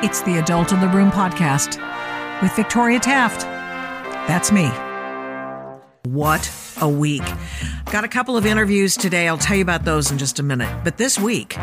[0.00, 1.82] It's the Adult in the Room podcast
[2.40, 3.40] with Victoria Taft.
[4.28, 4.68] That's me.
[6.04, 6.48] What
[6.80, 7.24] a week.
[7.86, 9.26] Got a couple of interviews today.
[9.26, 10.84] I'll tell you about those in just a minute.
[10.84, 11.56] But this week,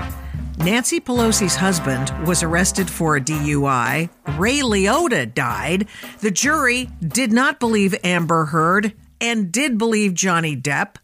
[0.57, 4.09] Nancy Pelosi's husband was arrested for a DUI.
[4.37, 5.87] Ray Liotta died.
[6.19, 8.91] The jury did not believe Amber Heard
[9.21, 10.97] and did believe Johnny Depp.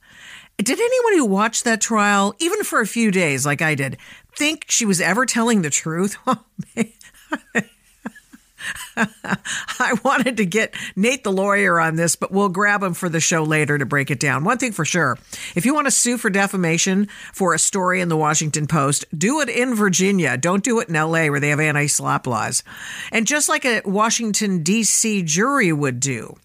[0.58, 3.96] Did anyone who watched that trial, even for a few days like I did,
[4.36, 6.18] think she was ever telling the truth?
[6.28, 6.84] Oh,
[8.96, 13.20] I wanted to get Nate the lawyer on this, but we'll grab him for the
[13.20, 14.44] show later to break it down.
[14.44, 15.18] One thing for sure
[15.56, 19.42] if you want to sue for defamation for a story in the Washington Post, do
[19.42, 20.38] it in Virginia.
[20.38, 22.64] Don't do it in LA where they have anti SLAPP laws.
[23.12, 25.24] And just like a Washington, D.C.
[25.24, 26.38] jury would do,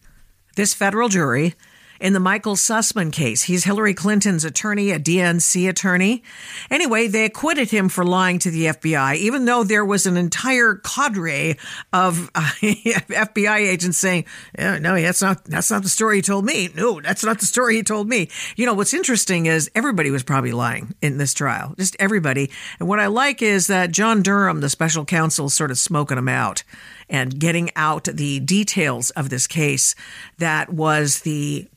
[0.56, 1.54] this federal jury
[2.00, 3.43] in the Michael Sussmann case.
[3.43, 6.23] He's Hillary Clinton's attorney, a DNC attorney.
[6.70, 10.76] Anyway, they acquitted him for lying to the FBI, even though there was an entire
[10.76, 11.57] cadre
[11.93, 14.24] of uh, FBI agents saying,
[14.59, 16.68] yeah, "No, that's not that's not the story he told me.
[16.74, 20.23] No, that's not the story he told me." You know, what's interesting is everybody was
[20.23, 22.51] probably lying in this trial, just everybody.
[22.79, 26.29] And what I like is that John Durham, the special counsel, sort of smoking them
[26.29, 26.63] out
[27.09, 29.95] and getting out the details of this case
[30.38, 31.68] that was the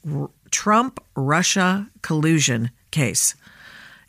[0.51, 3.35] Trump Russia collusion case.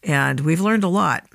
[0.03, 1.27] And we've learned a lot.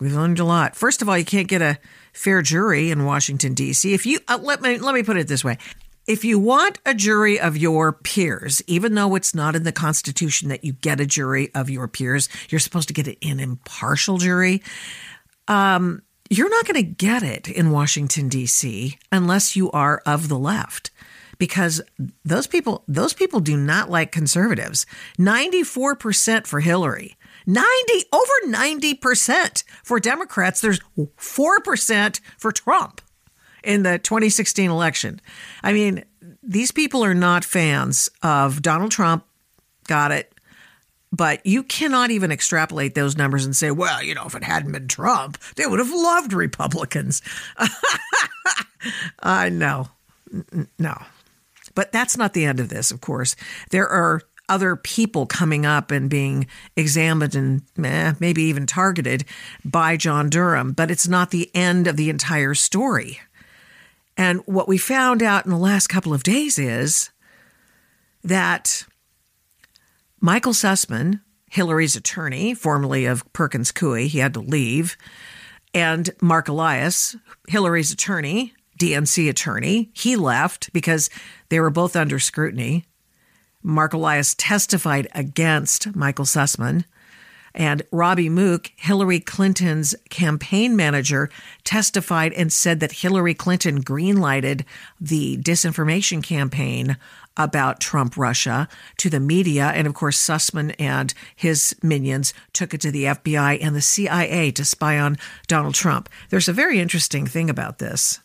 [0.00, 0.76] We've learned a lot.
[0.76, 1.78] First of all, you can't get a
[2.12, 3.92] fair jury in Washington D.C.
[3.92, 5.58] If you uh, let me let me put it this way.
[6.06, 10.48] If you want a jury of your peers, even though it's not in the Constitution
[10.48, 14.62] that you get a jury of your peers, you're supposed to get an impartial jury.
[15.48, 18.98] Um, you're not going to get it in Washington D.C.
[19.10, 20.90] unless you are of the left
[21.38, 21.80] because
[22.24, 24.86] those people those people do not like conservatives.
[25.18, 27.16] 94% for Hillary.
[27.46, 27.66] 90
[28.12, 30.60] over 90% for Democrats.
[30.60, 33.00] There's 4% for Trump
[33.64, 35.20] in the 2016 election.
[35.62, 36.04] I mean,
[36.42, 39.24] these people are not fans of Donald Trump.
[39.86, 40.34] Got it.
[41.10, 44.72] But you cannot even extrapolate those numbers and say, well, you know, if it hadn't
[44.72, 47.22] been Trump, they would have loved Republicans.
[49.22, 49.88] I know.
[50.78, 51.02] No.
[51.74, 53.36] But that's not the end of this, of course.
[53.70, 59.24] There are other people coming up and being examined and eh, maybe even targeted
[59.64, 63.20] by John Durham, but it's not the end of the entire story.
[64.16, 67.10] And what we found out in the last couple of days is
[68.24, 68.84] that
[70.20, 71.20] Michael Sussmann,
[71.50, 74.96] Hillary's attorney, formerly of Perkins Coie, he had to leave,
[75.72, 81.10] and Mark Elias, Hillary's attorney, DNC attorney, he left because
[81.48, 82.84] they were both under scrutiny.
[83.62, 86.84] Mark Elias testified against Michael Sussmann.
[87.54, 91.28] And Robbie Mook, Hillary Clinton's campaign manager,
[91.64, 94.64] testified and said that Hillary Clinton greenlighted
[95.00, 96.96] the disinformation campaign
[97.38, 98.68] about Trump Russia
[98.98, 99.68] to the media.
[99.68, 104.50] And of course, Sussmann and his minions took it to the FBI and the CIA
[104.52, 105.16] to spy on
[105.46, 106.08] Donald Trump.
[106.28, 108.20] There's a very interesting thing about this.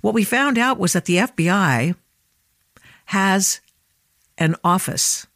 [0.00, 1.96] What we found out was that the FBI
[3.06, 3.60] has
[4.38, 5.26] an office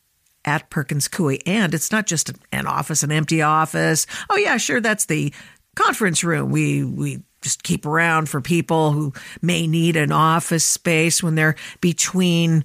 [0.45, 1.41] at Perkins Coie.
[1.47, 4.07] And it's not just an office, an empty office.
[4.29, 5.33] Oh, yeah, sure, that's the
[5.75, 6.51] conference room.
[6.51, 11.57] We, we just keep around for people who may need an office space when they're
[11.81, 12.65] between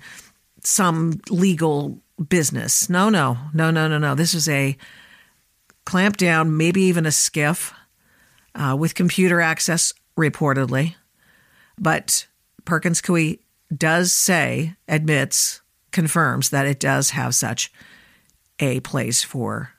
[0.66, 2.90] some legal business.
[2.90, 4.16] No, no, no, no, no, no.
[4.16, 4.78] This is a
[5.86, 7.74] clamp down, maybe even a SCIF
[8.56, 10.96] uh, with computer access, reportedly.
[11.78, 12.28] But
[12.64, 13.40] Perkins Coie
[13.76, 15.62] does say, admits,
[15.92, 17.72] confirms that it does have such
[18.60, 19.72] a place for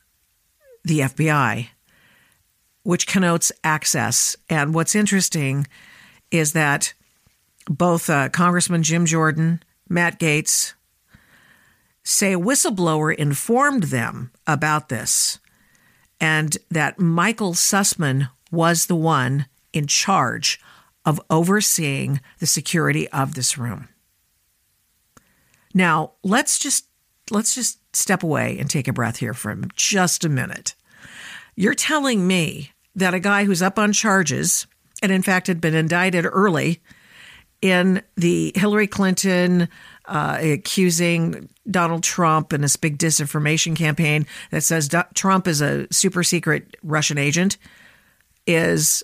[0.85, 1.69] the FBI,
[2.83, 4.37] which connotes access.
[4.49, 5.67] And what's interesting
[6.31, 6.95] is that
[7.69, 10.75] both uh, Congressman Jim Jordan, Matt Gaetz,
[12.09, 15.41] say a whistleblower informed them about this
[16.21, 20.61] and that Michael Sussmann was the one in charge
[21.05, 23.89] of overseeing the security of this room.
[25.75, 26.87] Now, let's just
[27.33, 30.77] let's just step away and take a breath here for just a minute.
[31.57, 34.69] You're telling me that a guy who's up on charges
[35.03, 36.81] and in fact had been indicted early
[37.63, 39.69] in the Hillary Clinton
[40.07, 46.23] uh, accusing Donald Trump in this big disinformation campaign that says Trump is a super
[46.23, 47.59] secret Russian agent
[48.47, 49.03] is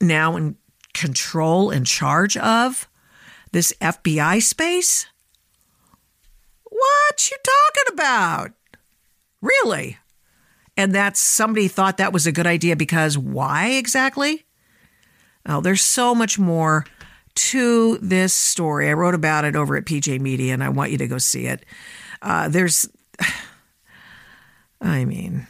[0.00, 0.56] now in
[0.94, 2.88] control and charge of
[3.52, 5.06] this FBI space?
[6.64, 8.52] What you talking about?
[9.40, 9.98] Really?
[10.76, 14.44] And that somebody thought that was a good idea because why exactly?
[15.46, 16.84] Oh, there's so much more
[17.38, 18.88] to this story.
[18.88, 21.46] I wrote about it over at PJ Media, and I want you to go see
[21.46, 21.64] it.
[22.20, 22.88] Uh, there's,
[24.80, 25.46] I mean,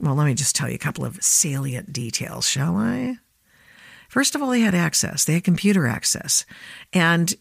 [0.00, 3.16] well, let me just tell you a couple of salient details, shall I?
[4.08, 6.46] First of all, they had access, they had computer access.
[6.92, 7.34] And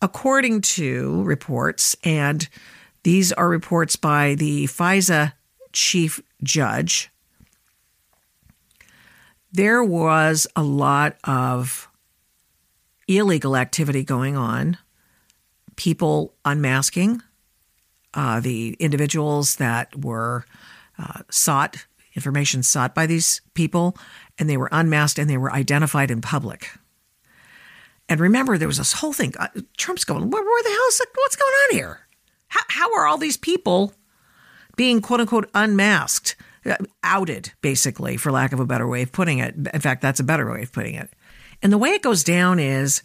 [0.00, 2.48] according to reports, and
[3.02, 5.34] these are reports by the FISA
[5.72, 7.10] chief judge,
[9.52, 11.89] there was a lot of
[13.18, 14.78] illegal activity going on,
[15.76, 17.22] people unmasking
[18.14, 20.44] uh, the individuals that were
[20.98, 23.96] uh, sought, information sought by these people,
[24.38, 26.70] and they were unmasked and they were identified in public.
[28.08, 29.34] And remember, there was this whole thing.
[29.38, 31.08] Uh, Trump's going, where, where the hell is it?
[31.14, 32.00] What's going on here?
[32.48, 33.92] How, how are all these people
[34.76, 36.34] being quote unquote unmasked,
[36.66, 39.54] uh, outed, basically, for lack of a better way of putting it?
[39.72, 41.10] In fact, that's a better way of putting it.
[41.62, 43.02] And the way it goes down is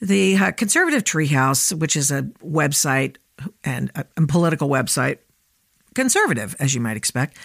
[0.00, 3.16] the uh, Conservative Treehouse, which is a website
[3.64, 5.18] and a, a political website,
[5.94, 7.36] conservative, as you might expect,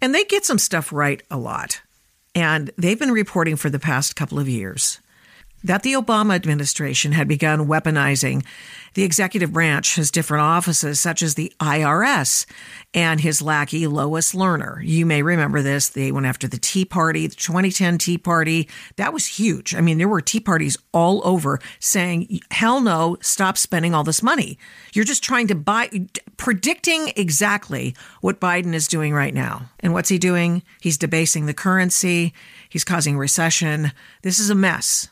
[0.00, 1.80] and they get some stuff right a lot.
[2.34, 5.00] And they've been reporting for the past couple of years
[5.64, 8.44] that the Obama administration had begun weaponizing
[8.94, 12.46] the executive branch, his different offices, such as the IRS
[12.94, 14.78] and his lackey, Lois Lerner.
[14.82, 15.90] You may remember this.
[15.90, 18.68] They went after the Tea Party, the 2010 Tea Party.
[18.96, 19.74] That was huge.
[19.74, 24.22] I mean, there were Tea Parties all over saying, hell no, stop spending all this
[24.22, 24.58] money.
[24.94, 25.90] You're just trying to buy,
[26.38, 29.68] predicting exactly what Biden is doing right now.
[29.80, 30.62] And what's he doing?
[30.80, 32.32] He's debasing the currency,
[32.70, 33.92] he's causing recession.
[34.22, 35.10] This is a mess.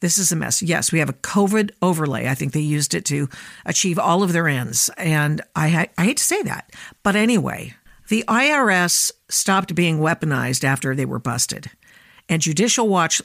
[0.00, 0.62] This is a mess.
[0.62, 2.28] Yes, we have a COVID overlay.
[2.28, 3.28] I think they used it to
[3.64, 4.90] achieve all of their ends.
[4.98, 6.70] And I, I hate to say that.
[7.02, 7.74] But anyway,
[8.08, 11.70] the IRS stopped being weaponized after they were busted,
[12.28, 13.22] and Judicial Watch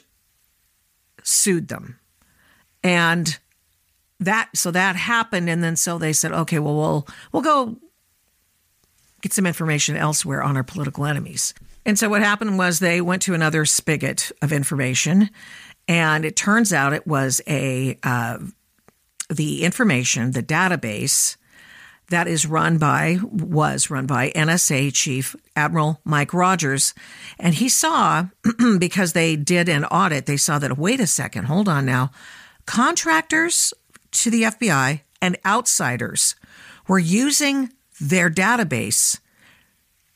[1.22, 1.98] sued them.
[2.82, 3.38] And
[4.24, 7.76] that so that happened and then so they said okay well we'll we'll go
[9.20, 11.54] get some information elsewhere on our political enemies
[11.84, 15.28] and so what happened was they went to another spigot of information
[15.88, 18.38] and it turns out it was a uh,
[19.28, 21.36] the information, the database
[22.08, 26.94] that is run by was run by NSA Chief Admiral Mike Rogers,
[27.38, 28.26] and he saw
[28.78, 32.10] because they did an audit, they saw that wait a second, hold on now,
[32.66, 33.72] contractors
[34.10, 36.34] to the FBI and outsiders
[36.86, 37.70] were using
[38.00, 39.18] their database,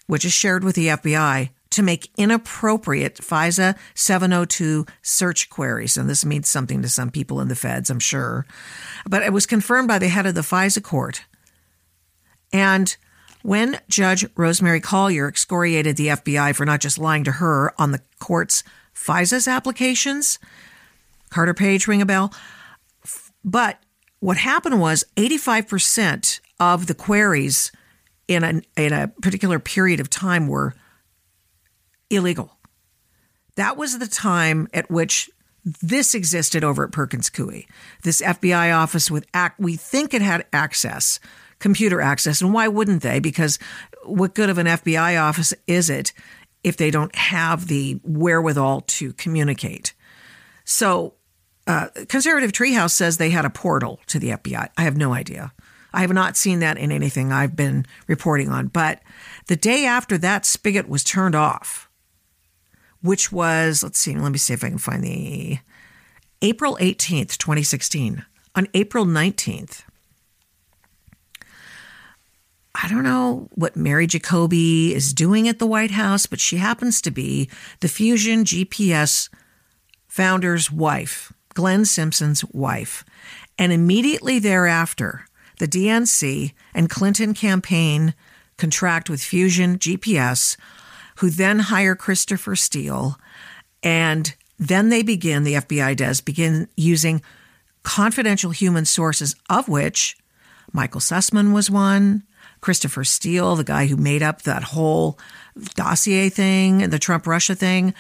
[0.06, 5.99] which is shared with the FBI, to make inappropriate FISA 702 search queries.
[5.99, 8.46] And this means something to some people in the feds, I'm sure.
[9.06, 11.26] But it was confirmed by the head of the FISA court.
[12.50, 12.96] And
[13.43, 18.00] when Judge Rosemary Collyer excoriated the FBI for not just lying to her on the
[18.20, 18.64] court's
[18.94, 20.38] FISA's applications,
[21.29, 22.32] Carter Page ring a bell.
[23.44, 23.79] But
[24.20, 27.70] what happened was 85% of the queries
[28.29, 30.75] in a, in a particular period of time were
[32.11, 32.56] illegal.
[33.56, 35.31] That was the time at which
[35.64, 37.67] this existed over at Perkins Coie.
[38.03, 41.19] This FBI office with act we think it had access,
[41.58, 43.19] computer access, and why wouldn't they?
[43.19, 43.58] Because
[44.05, 46.13] what good of an FBI office is it
[46.63, 49.93] if they don't have the wherewithal to communicate?
[50.65, 51.15] So,
[51.67, 54.69] uh, Conservative Treehouse says they had a portal to the FBI.
[54.77, 55.53] I have no idea.
[55.93, 58.69] I have not seen that in anything I've been reporting on.
[58.69, 59.01] But
[59.46, 61.85] the day after that spigot was turned off,
[63.03, 65.58] which was, let's see, let me see if I can find the
[66.43, 68.24] April 18th, 2016.
[68.55, 69.82] On April 19th,
[72.74, 77.00] I don't know what Mary Jacoby is doing at the White House, but she happens
[77.03, 77.48] to be
[77.81, 79.31] the Fusion GPS
[80.08, 83.05] founder's wife, Glenn Simpson's wife.
[83.58, 85.26] And immediately thereafter,
[85.58, 88.15] the DNC and Clinton campaign
[88.58, 90.56] contract with Fusion GPS
[91.17, 93.19] who then hire Christopher Steele.
[93.82, 97.23] And then they begin, the FBI does, begin using
[97.82, 100.17] confidential human sources, of which
[100.73, 102.25] Michael Sussmann was one,
[102.61, 105.19] Christopher Steele, the guy who made up that whole
[105.75, 107.94] dossier thing and the Trump Russia thing,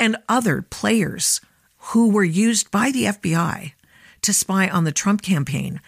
[0.00, 1.40] and other players
[1.78, 3.72] who were used by the FBI
[4.22, 5.80] to spy on the Trump campaign.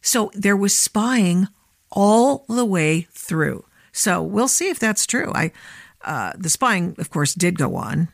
[0.00, 1.48] So there was spying
[1.90, 3.64] all the way through.
[3.92, 5.30] So we'll see if that's true.
[5.34, 5.52] I
[6.04, 8.08] uh, the spying, of course, did go on.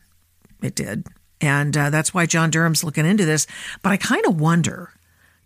[0.63, 1.07] It did.
[1.41, 3.47] And uh, that's why John Durham's looking into this.
[3.83, 4.93] But I kind of wonder,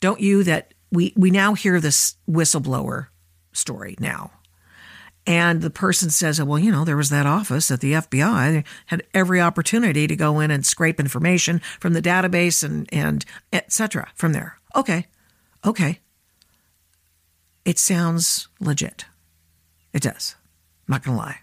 [0.01, 3.09] don't you, that we, we now hear this whistleblower
[3.53, 4.33] story now.
[5.27, 8.53] And the person says, well, you know, there was that office at the FBI.
[8.53, 13.25] They had every opportunity to go in and scrape information from the database and, and
[13.53, 14.59] et cetera from there.
[14.77, 15.07] Okay.
[15.65, 16.01] Okay.
[17.65, 19.07] It sounds legit.
[19.95, 20.37] It does.
[20.87, 21.39] I'm not going to lie.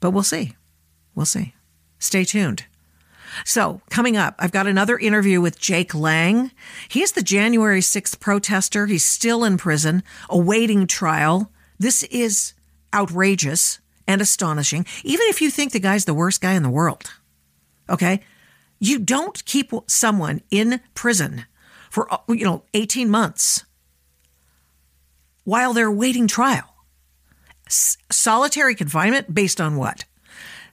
[0.00, 0.56] But we'll see.
[1.14, 1.54] We'll see.
[1.98, 2.64] Stay tuned.
[3.44, 6.50] So, coming up, I've got another interview with Jake Lang.
[6.88, 8.86] He's the January 6th protester.
[8.86, 11.50] He's still in prison, awaiting trial.
[11.78, 12.54] This is
[12.94, 17.12] outrageous and astonishing, even if you think the guy's the worst guy in the world.
[17.90, 18.22] Okay?
[18.78, 21.44] You don't keep someone in prison
[21.90, 23.64] for, uh, you know, 18 months
[25.44, 26.74] while they're waiting trial.
[27.68, 30.04] Solitary confinement based on what?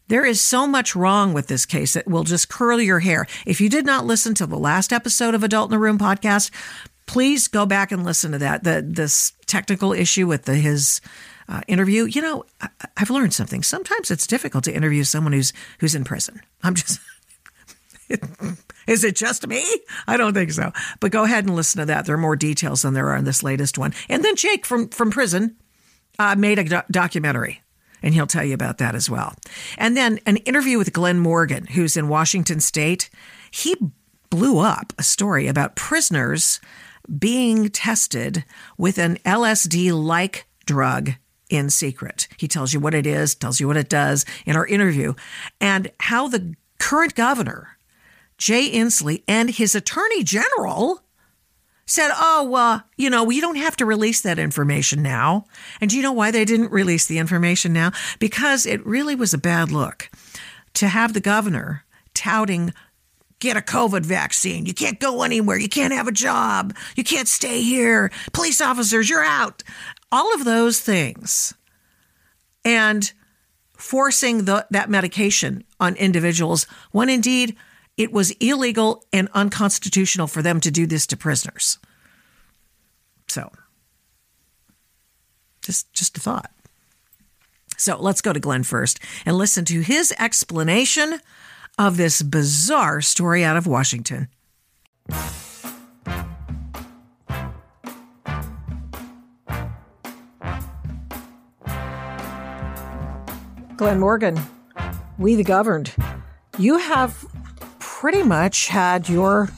[0.08, 3.26] There is so much wrong with this case that will just curl your hair.
[3.46, 6.52] If you did not listen to the last episode of Adult in the Room podcast,
[7.08, 8.64] please go back and listen to that.
[8.64, 11.02] The this technical issue with the, his
[11.50, 12.06] uh, interview.
[12.06, 13.64] You know, I, I've learned something.
[13.64, 16.42] Sometimes it's difficult to interview someone who's who's in prison.
[16.64, 17.00] I'm just.
[18.88, 19.66] Is it just me?
[20.06, 20.72] I don't think so.
[21.00, 22.06] But go ahead and listen to that.
[22.06, 23.96] There are more details than there are in this latest one.
[24.10, 25.56] And then Jake from from prison
[26.20, 27.62] uh, made a do- documentary
[28.06, 29.34] and he'll tell you about that as well.
[29.78, 33.10] And then an interview with Glen Morgan, who's in Washington State.
[33.50, 33.76] He
[34.30, 36.62] blew up a story about prisoners
[37.18, 38.46] being tested
[38.78, 41.14] with an LSD like drug
[41.50, 42.28] in secret.
[42.38, 45.14] He tells you what it is, tells you what it does in our interview,
[45.60, 47.78] and how the current governor,
[48.38, 51.02] Jay Inslee, and his attorney general
[51.86, 55.46] said, oh, uh, you know, we don't have to release that information now.
[55.80, 57.92] And do you know why they didn't release the information now?
[58.20, 60.10] Because it really was a bad look
[60.74, 62.74] to have the governor touting,
[63.40, 64.66] get a COVID vaccine.
[64.66, 65.58] You can't go anywhere.
[65.58, 66.76] You can't have a job.
[66.96, 68.12] You can't stay here.
[68.34, 69.64] Police officers, you're out.
[70.12, 71.54] All of those things.
[72.64, 73.12] And
[73.78, 77.56] forcing the, that medication on individuals when indeed
[77.98, 81.80] it was illegal and unconstitutional for them to do this to prisoners.
[83.28, 83.52] So,
[85.62, 86.52] just just a thought.
[87.78, 91.20] So, let's go to Glen first and listen to his explanation
[91.78, 94.30] of this bizarre story out of Washington.
[103.78, 104.40] Glen Morgan,
[105.18, 105.94] we the governed.
[106.58, 107.26] You have
[108.06, 109.50] pretty much had your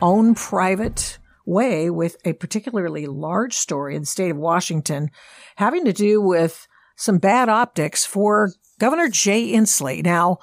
[0.00, 5.10] own private way with a particularly large story in the state of Washington
[5.56, 10.02] having to do with some bad optics for Governor Jay Inslee.
[10.02, 10.38] Now,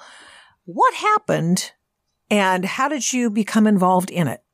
[0.64, 1.72] what happened
[2.30, 4.44] and how did you become involved in it?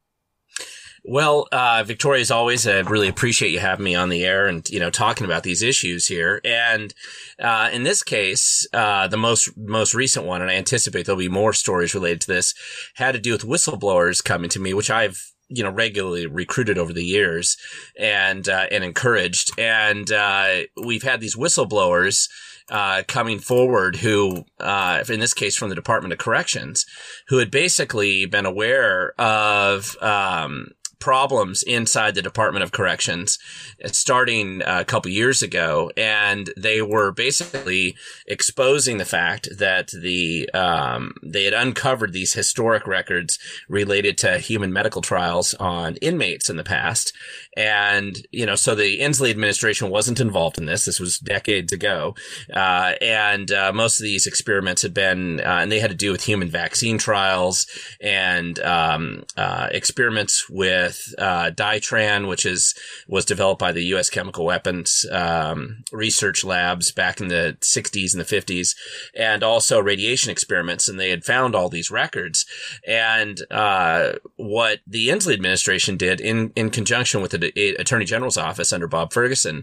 [1.06, 4.66] Well, uh, Victoria, as always, I really appreciate you having me on the air and,
[4.70, 6.40] you know, talking about these issues here.
[6.44, 6.94] And,
[7.38, 11.28] uh, in this case, uh, the most, most recent one, and I anticipate there'll be
[11.28, 12.54] more stories related to this,
[12.94, 16.94] had to do with whistleblowers coming to me, which I've, you know, regularly recruited over
[16.94, 17.58] the years
[18.00, 19.50] and, uh, and encouraged.
[19.58, 22.30] And, uh, we've had these whistleblowers,
[22.70, 26.87] uh, coming forward who, uh, in this case from the Department of Corrections,
[27.28, 33.38] who had basically been aware of, um, problems inside the Department of Corrections
[33.86, 35.90] starting a couple years ago.
[35.96, 37.96] And they were basically
[38.26, 44.72] exposing the fact that the, um, they had uncovered these historic records related to human
[44.72, 47.12] medical trials on inmates in the past.
[47.56, 50.84] And, you know, so the Inslee administration wasn't involved in this.
[50.84, 52.14] This was decades ago.
[52.52, 56.10] Uh, and, uh, most of these experiments had been, uh, and they had to do
[56.12, 57.66] with human vaccine trials
[58.00, 62.74] and, um, uh, experiments with, uh, Ditran, which is,
[63.08, 64.10] was developed by the U.S.
[64.10, 68.74] Chemical Weapons, um, research labs back in the 60s and the 50s
[69.16, 70.88] and also radiation experiments.
[70.88, 72.46] And they had found all these records.
[72.86, 78.72] And, uh, what the Inslee administration did in, in conjunction with the Attorney General's office
[78.72, 79.62] under Bob Ferguson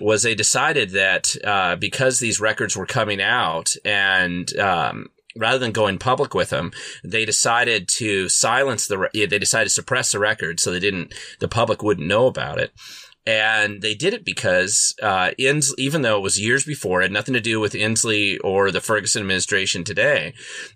[0.00, 5.72] was they decided that uh, because these records were coming out and um, rather than
[5.72, 6.72] going public with them,
[7.04, 9.08] they decided to silence the.
[9.12, 11.14] They decided to suppress the record so they didn't.
[11.40, 12.72] The public wouldn't know about it.
[13.26, 17.40] And they did it because, uh, even though it was years before, had nothing to
[17.40, 20.32] do with Inslee or the Ferguson administration today,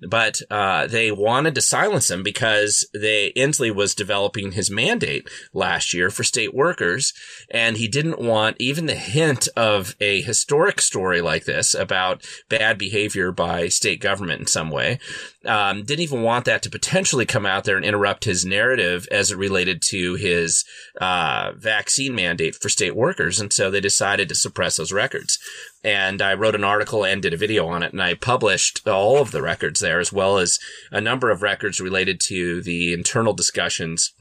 [0.09, 5.95] but, uh, they wanted to silence him because they, Inslee was developing his mandate last
[5.95, 7.13] year for state workers.
[7.51, 12.79] And he didn't want even the hint of a historic story like this about bad
[12.79, 14.99] behavior by state government in some way
[15.47, 19.31] um, didn't even want that to potentially come out there and interrupt his narrative as
[19.31, 20.65] it related to his
[21.01, 23.41] uh, vaccine mandate for state workers.
[23.41, 25.39] And so they decided to suppress those records.
[25.83, 29.19] And I wrote an article and did a video on it and I published all
[29.19, 30.59] of the records there as well as
[30.91, 34.13] a number of records related to the internal discussions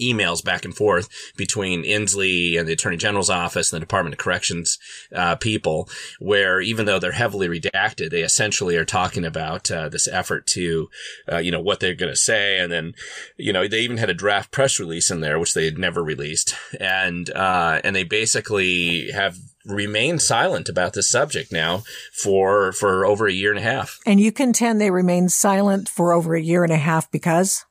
[0.00, 4.18] emails back and forth between Inslee and the Attorney General's office and the Department of
[4.18, 4.78] Corrections
[5.14, 10.08] uh, people, where even though they're heavily redacted, they essentially are talking about uh, this
[10.08, 10.88] effort to,
[11.30, 12.94] uh, you know, what they're going to say, and then,
[13.36, 16.02] you know, they even had a draft press release in there which they had never
[16.02, 21.82] released, and uh, and they basically have remained silent about this subject now
[22.12, 23.98] for for over a year and a half.
[24.06, 27.64] And you contend they remained silent for over a year and a half because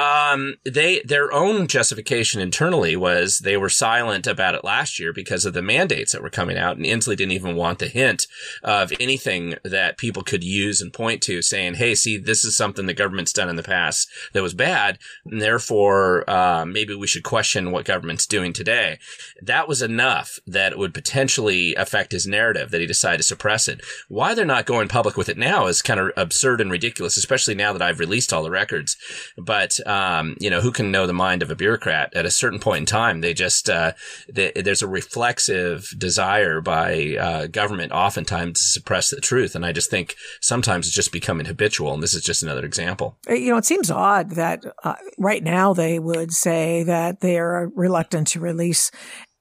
[0.00, 5.44] um, they their own justification internally was they were silent about it last year because
[5.44, 8.26] of the mandates that were coming out, and Inslee didn't even want the hint
[8.62, 12.86] of anything that people could use and point to, saying, "Hey, see, this is something
[12.86, 17.24] the government's done in the past that was bad, and therefore uh, maybe we should
[17.24, 18.98] question what government's doing today."
[19.42, 23.68] That was enough that it would potentially affect his narrative that he decided to suppress
[23.68, 23.82] it.
[24.08, 27.54] Why they're not going public with it now is kind of absurd and ridiculous, especially
[27.54, 28.96] now that I've released all the records,
[29.36, 32.60] but um, you know, who can know the mind of a bureaucrat at a certain
[32.60, 33.22] point in time?
[33.22, 33.92] They just, uh,
[34.32, 39.56] they, there's a reflexive desire by, uh, government oftentimes to suppress the truth.
[39.56, 41.92] And I just think sometimes it's just becoming habitual.
[41.92, 43.18] And this is just another example.
[43.28, 47.36] Uh, you know, it seems odd that uh, right now they would say that they
[47.36, 48.92] are reluctant to release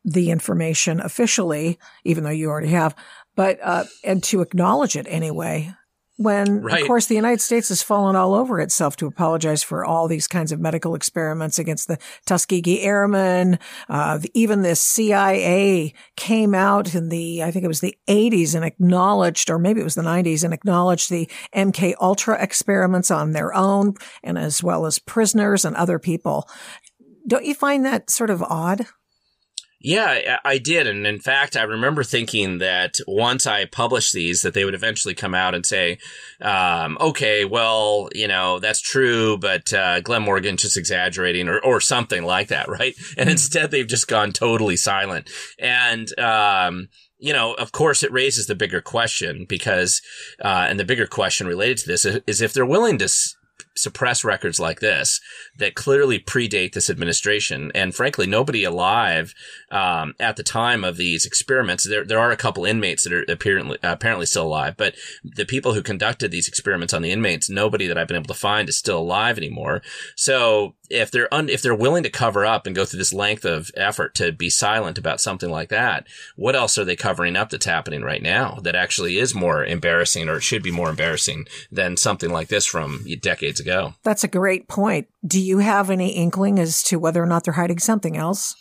[0.03, 2.95] the information officially, even though you already have,
[3.35, 5.71] but, uh, and to acknowledge it anyway
[6.19, 6.81] when right.
[6.81, 10.27] of course the United States has fallen all over itself to apologize for all these
[10.27, 13.57] kinds of medical experiments against the Tuskegee Airmen.
[13.87, 18.65] Uh, even the CIA came out in the, I think it was the 80s and
[18.65, 23.53] acknowledged, or maybe it was the 90s and acknowledged the MK Ultra experiments on their
[23.53, 26.49] own and as well as prisoners and other people.
[27.27, 28.85] Don't you find that sort of odd?
[29.81, 30.87] Yeah, I did.
[30.87, 35.13] And in fact, I remember thinking that once I published these, that they would eventually
[35.13, 35.99] come out and say,
[36.41, 41.79] um, okay, well, you know, that's true, but, uh, Glen Morgan just exaggerating or, or
[41.79, 42.93] something like that, right?
[43.17, 43.29] And mm-hmm.
[43.29, 45.29] instead they've just gone totally silent.
[45.57, 50.01] And, um, you know, of course, it raises the bigger question because,
[50.43, 53.35] uh, and the bigger question related to this is if they're willing to s-
[53.81, 55.21] suppress records like this
[55.57, 57.71] that clearly predate this administration.
[57.73, 59.33] And frankly, nobody alive
[59.71, 61.87] um, at the time of these experiments.
[61.87, 65.73] There, there are a couple inmates that are apparently apparently still alive, but the people
[65.73, 68.77] who conducted these experiments on the inmates, nobody that I've been able to find is
[68.77, 69.81] still alive anymore.
[70.15, 73.45] So if they're un, if they're willing to cover up and go through this length
[73.45, 77.49] of effort to be silent about something like that, what else are they covering up
[77.49, 81.97] that's happening right now that actually is more embarrassing or should be more embarrassing than
[81.97, 83.68] something like this from decades ago?
[84.03, 85.07] That's a great point.
[85.25, 88.55] Do you have any inkling as to whether or not they're hiding something else?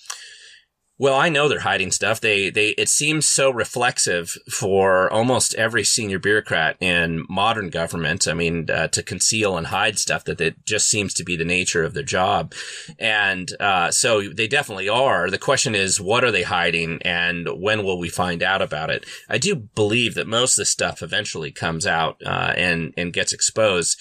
[1.01, 2.21] Well, I know they're hiding stuff.
[2.21, 8.27] They, they, it seems so reflexive for almost every senior bureaucrat in modern government.
[8.27, 11.45] I mean, uh, to conceal and hide stuff that it just seems to be the
[11.45, 12.53] nature of their job.
[12.99, 15.31] And, uh, so they definitely are.
[15.31, 19.07] The question is, what are they hiding and when will we find out about it?
[19.29, 23.33] I do believe that most of this stuff eventually comes out, uh, and, and gets
[23.33, 23.97] exposed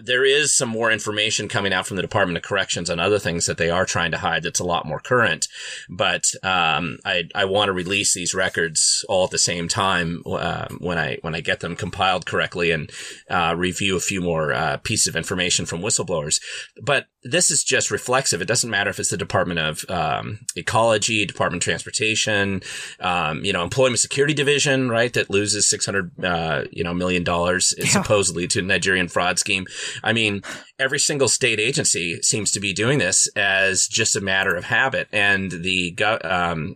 [0.00, 3.46] there is some more information coming out from the Department of Corrections on other things
[3.46, 5.48] that they are trying to hide that's a lot more current.
[5.88, 10.68] But um, I I want to release these records all at the same time uh,
[10.78, 12.90] when I when I get them compiled correctly and
[13.30, 16.40] uh, review a few more uh, pieces of information from whistleblowers.
[16.82, 18.42] But this is just reflexive.
[18.42, 22.62] It doesn't matter if it's the Department of um, Ecology, Department of Transportation,
[23.00, 27.22] um, you know, Employment Security Division, right, that loses six hundred uh, you know million
[27.22, 27.86] dollars yeah.
[27.86, 29.66] supposedly to Nigerian fraud scheme.
[30.02, 30.42] I mean,
[30.82, 35.08] every single state agency seems to be doing this as just a matter of habit.
[35.12, 36.74] And the um,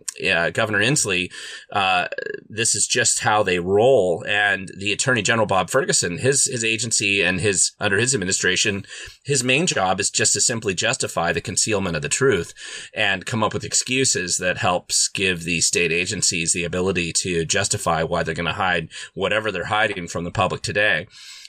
[0.53, 1.29] Governor Inslee,
[1.71, 2.07] uh,
[2.49, 4.23] this is just how they roll.
[4.25, 8.85] And the Attorney General Bob Ferguson, his his agency and his under his administration,
[9.23, 12.53] his main job is just to simply justify the concealment of the truth
[12.93, 18.03] and come up with excuses that helps give the state agencies the ability to justify
[18.03, 21.07] why they're going to hide whatever they're hiding from the public today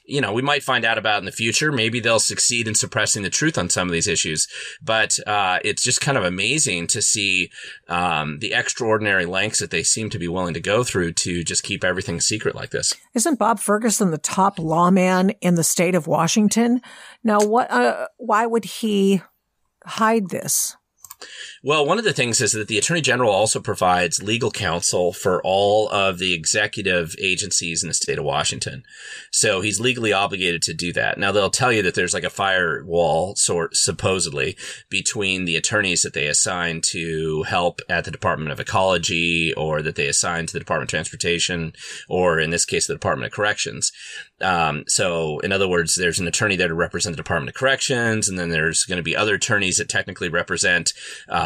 [0.09, 1.71] you know, we might find out about in the future.
[1.71, 4.49] Maybe they'll succeed in suppressing the truth on some of these issues.
[4.83, 7.51] But uh, it's just kind of amazing to see
[7.89, 11.63] um, the extraordinary lengths that they seem to be willing to go through to just
[11.63, 12.95] keep everything secret like this.
[13.15, 16.81] Isn't Bob Ferguson the top lawman in the state of Washington?
[17.23, 17.71] Now, what?
[17.71, 19.23] Uh, why would he
[19.85, 20.77] hide this?
[21.65, 25.43] Well, one of the things is that the Attorney General also provides legal counsel for
[25.43, 28.85] all of the executive agencies in the state of Washington.
[29.33, 31.19] So he's legally obligated to do that.
[31.19, 34.57] Now they'll tell you that there's like a firewall sort supposedly
[34.89, 39.97] between the attorneys that they assign to help at the Department of Ecology or that
[39.97, 41.73] they assign to the Department of Transportation
[42.09, 43.91] or in this case the Department of Corrections.
[44.41, 48.29] Um, so in other words, there's an attorney there to represent the Department of Corrections,
[48.29, 50.93] and then there's going to be other attorneys that technically represent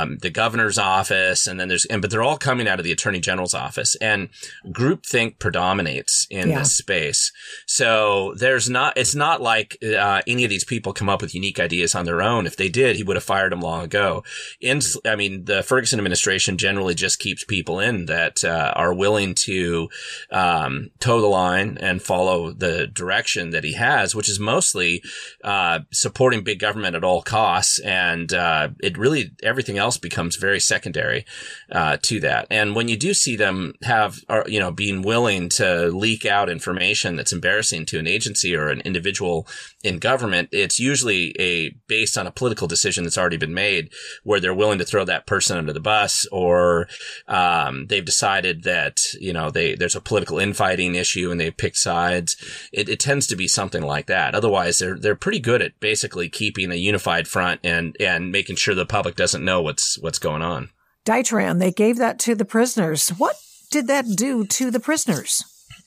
[0.03, 2.93] um, the governor's office, and then there's and but they're all coming out of the
[2.93, 4.29] Attorney General's office, and
[4.67, 6.59] groupthink predominates in yeah.
[6.59, 7.33] this space.
[7.67, 11.61] So there's not it's not like uh, any of these people come up with unique
[11.61, 12.47] ideas on their own.
[12.47, 14.25] If they did, he would have fired them long ago.
[14.61, 19.35] In I mean, the Ferguson administration generally just keeps people in that uh, are willing
[19.35, 19.89] to
[20.31, 25.03] um, toe the line and follow the direction that he has, which is mostly
[25.45, 30.61] uh, supporting big government at all costs, and uh, it really everything else becomes very
[30.61, 31.25] secondary
[31.71, 32.47] uh, to that.
[32.51, 36.49] And when you do see them have, or, you know, being willing to leak out
[36.49, 39.47] information that's embarrassing to an agency or an individual
[39.83, 43.91] in government, it's usually a based on a political decision that's already been made,
[44.25, 46.89] where they're willing to throw that person under the bus, or
[47.29, 51.77] um, they've decided that you know they there's a political infighting issue and they pick
[51.77, 52.37] sides
[52.73, 54.35] it, it tends to be something like that.
[54.35, 58.75] Otherwise, they're they're pretty good at basically keeping a unified front and and making sure
[58.75, 60.71] the public doesn't know what's what's going on.
[61.05, 63.11] Ditran, they gave that to the prisoners.
[63.11, 63.37] What
[63.71, 65.43] did that do to the prisoners?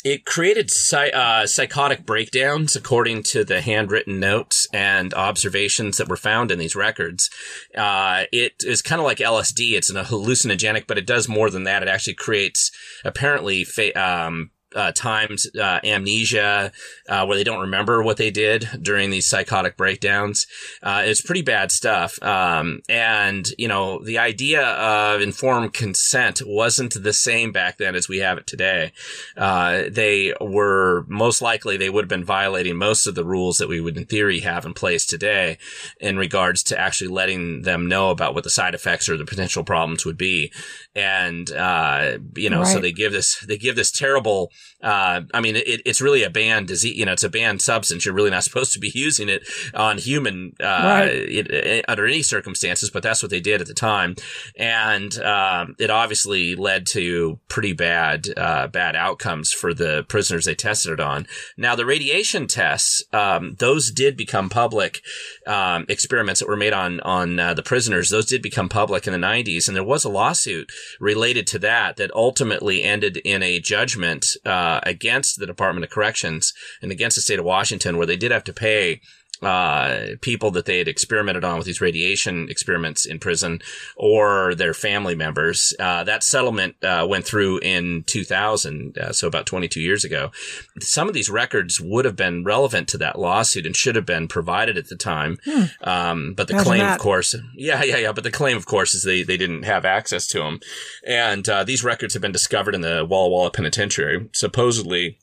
[0.05, 6.51] It created uh, psychotic breakdowns, according to the handwritten notes and observations that were found
[6.51, 7.31] in these records.
[7.75, 9.71] Uh, it is kind of like LSD.
[9.71, 11.81] It's an hallucinogenic, but it does more than that.
[11.81, 12.69] It actually creates
[13.03, 16.71] apparently fa- um, uh, times uh, amnesia,
[17.07, 20.47] uh, where they don't remember what they did during these psychotic breakdowns.
[20.83, 22.21] Uh, it's pretty bad stuff.
[22.21, 28.09] Um, and you know, the idea of informed consent wasn't the same back then as
[28.09, 28.91] we have it today.
[29.37, 33.69] Uh, they were most likely they would have been violating most of the rules that
[33.69, 35.57] we would, in theory, have in place today
[35.99, 39.63] in regards to actually letting them know about what the side effects or the potential
[39.63, 40.51] problems would be.
[40.95, 42.67] And uh, you know, right.
[42.67, 44.51] so they give this they give this terrible
[44.85, 46.95] uh, I mean, it, it's really a banned disease.
[46.95, 48.05] You know, it's a banned substance.
[48.05, 51.07] You're really not supposed to be using it on human uh, right.
[51.09, 54.15] it, it, under any circumstances, but that's what they did at the time,
[54.57, 60.53] and um, it obviously led to pretty bad uh, bad outcomes for the prisoners they
[60.55, 61.25] tested it on.
[61.57, 65.01] Now, the radiation tests, um, those did become public
[65.47, 68.11] um, experiments that were made on on uh, the prisoners.
[68.11, 70.69] Those did become public in the 90s, and there was a lawsuit
[70.99, 76.53] related to that that ultimately ended in a judgment uh, against the Department of Corrections
[76.81, 79.01] and against the state of Washington, where they did have to pay
[79.41, 83.61] uh, people that they had experimented on with these radiation experiments in prison
[83.95, 85.73] or their family members.
[85.79, 90.31] Uh, that settlement uh, went through in 2000, uh, so about 22 years ago.
[90.79, 94.27] Some of these records would have been relevant to that lawsuit and should have been
[94.27, 95.37] provided at the time.
[95.45, 95.63] Hmm.
[95.81, 96.95] Um, but the Imagine claim, that.
[96.95, 98.11] of course, yeah, yeah, yeah.
[98.11, 100.59] But the claim, of course, is they, they didn't have access to them.
[101.05, 104.29] And uh, these records have been discovered in the Walla Walla Penitentiary.
[104.33, 105.17] Supposedly,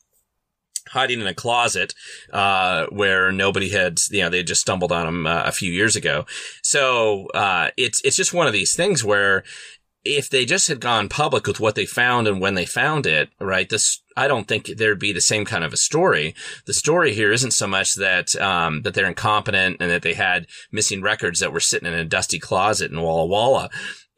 [0.92, 1.94] hiding in a closet
[2.32, 5.96] uh, where nobody had, you know, they just stumbled on him uh, a few years
[5.96, 6.26] ago.
[6.62, 9.42] So uh, it's it's just one of these things where
[10.04, 13.30] if they just had gone public with what they found and when they found it,
[13.40, 13.68] right?
[13.68, 16.34] This I don't think there'd be the same kind of a story.
[16.66, 20.46] The story here isn't so much that um, that they're incompetent and that they had
[20.70, 23.70] missing records that were sitting in a dusty closet in Walla Walla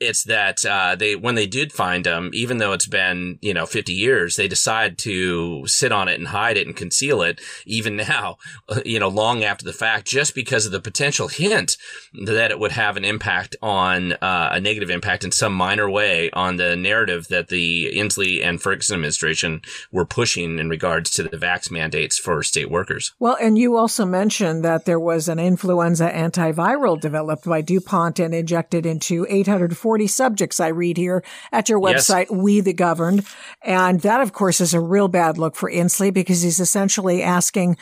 [0.06, 3.66] it's that uh, they when they did find them, even though it's been you know
[3.66, 7.40] 50 years, they decide to sit on it and hide it and conceal it.
[7.66, 8.36] Even now,
[8.84, 11.76] you know, long after the fact, just because of the potential hint
[12.24, 16.30] that it would have an impact on uh, a negative impact in some minor way
[16.32, 21.36] on the narrative that the Inslee and Ferguson administration were pushing in regards to the
[21.36, 23.12] vax mandates for state workers.
[23.18, 28.34] Well, and you also mentioned that there was an influenza antiviral developed by DuPont and
[28.34, 32.30] injected into 840 40 subjects I read here at your website, yes.
[32.32, 33.24] We the Governed.
[33.62, 37.76] And that, of course, is a real bad look for Inslee because he's essentially asking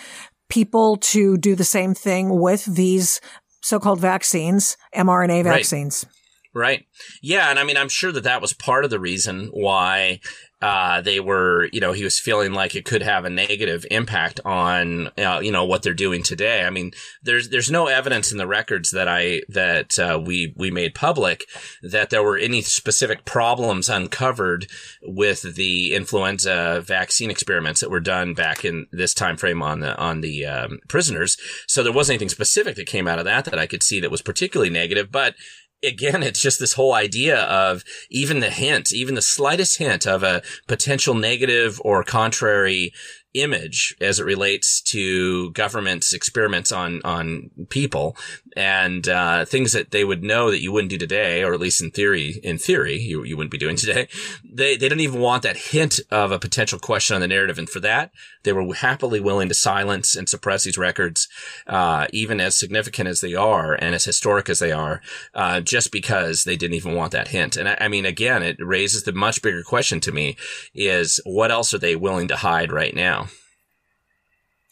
[0.51, 3.18] people to do the same thing with these
[3.62, 6.05] so-called vaccines, mRNA vaccines.
[6.53, 6.62] Right.
[6.62, 6.87] right.
[7.22, 7.48] Yeah.
[7.48, 10.20] And I mean, I'm sure that that was part of the reason why
[10.62, 14.38] uh, they were, you know, he was feeling like it could have a negative impact
[14.44, 16.64] on, uh, you know, what they're doing today.
[16.64, 20.70] I mean, there's there's no evidence in the records that I that uh, we we
[20.70, 21.46] made public
[21.83, 24.68] that there were any specific problems uncovered
[25.03, 29.96] with the influenza vaccine experiments that were done back in this time frame on the
[29.98, 31.37] on the um, prisoners.
[31.66, 34.12] So there wasn't anything specific that came out of that that I could see that
[34.12, 35.35] was particularly negative, but
[35.83, 40.23] again, it's just this whole idea of even the hint, even the slightest hint of
[40.23, 42.92] a potential negative or contrary
[43.35, 48.16] image as it relates to government's experiments on on people
[48.57, 51.83] and uh, things that they would know that you wouldn't do today, or at least
[51.83, 54.09] in theory, in theory, you, you wouldn't be doing today.
[54.45, 57.68] They they don't even want that hint of a potential question on the narrative, and
[57.68, 61.29] for that, they were happily willing to silence and suppress these records,
[61.66, 65.01] uh, even as significant as they are and as historic as they are,
[65.35, 67.57] uh, just because they didn't even want that hint.
[67.57, 70.37] And I, I mean, again, it raises the much bigger question to me:
[70.75, 73.21] is what else are they willing to hide right now?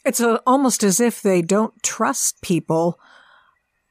[0.04, 2.98] It's a, almost as if they don't trust people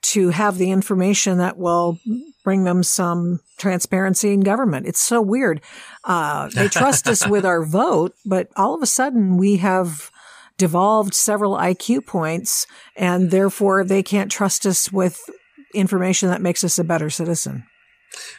[0.01, 1.99] to have the information that will
[2.43, 4.87] bring them some transparency in government.
[4.87, 5.61] It's so weird.
[6.03, 10.09] Uh, they trust us with our vote, but all of a sudden we have
[10.57, 15.29] devolved several IQ points and therefore they can't trust us with
[15.73, 17.63] information that makes us a better citizen.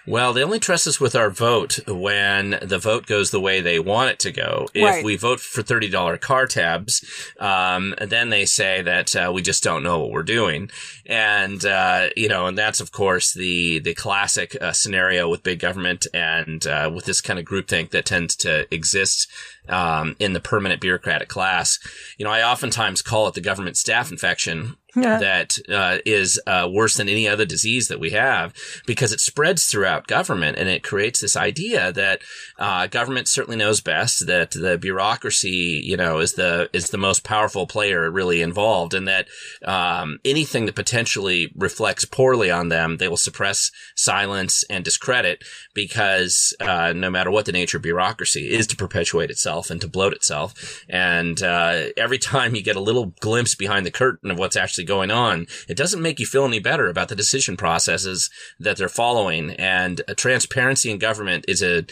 [0.07, 3.79] Well, they only trust us with our vote when the vote goes the way they
[3.79, 4.69] want it to go.
[4.75, 5.05] If right.
[5.05, 7.05] we vote for $30 car tabs,
[7.39, 10.71] um, then they say that uh, we just don't know what we're doing.
[11.07, 15.61] And, uh, you know, and that's, of course, the, the classic uh, scenario with big
[15.61, 19.29] government and uh, with this kind of groupthink that tends to exist
[19.69, 21.79] um, in the permanent bureaucratic class.
[22.19, 25.19] You know, I oftentimes call it the government staff infection yeah.
[25.19, 28.55] that uh, is uh, worse than any other disease that we have
[28.87, 32.23] because it spreads throughout government and it creates this idea that
[32.59, 37.25] uh, government certainly knows best that the bureaucracy you know is the is the most
[37.25, 39.29] powerful player really involved and that
[39.65, 46.55] um, anything that potentially reflects poorly on them they will suppress silence and discredit because
[46.61, 50.13] uh, no matter what the nature of bureaucracy is to perpetuate itself and to bloat
[50.13, 54.57] itself and uh, every time you get a little glimpse behind the curtain of what's
[54.57, 58.31] actually actually going on, it doesn't make you feel any better about the decision processes
[58.59, 59.51] that they're following.
[59.53, 61.85] And uh, transparency in government is a,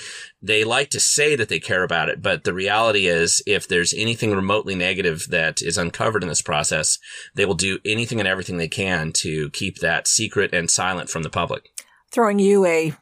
[0.43, 3.95] they like to say that they care about it, but the reality is if there's
[3.95, 6.99] anything remotely negative that is uncovered in this process,
[7.35, 11.23] they will do anything and everything they can to keep that secret and silent from
[11.23, 11.69] the public.
[12.11, 12.95] Throwing you a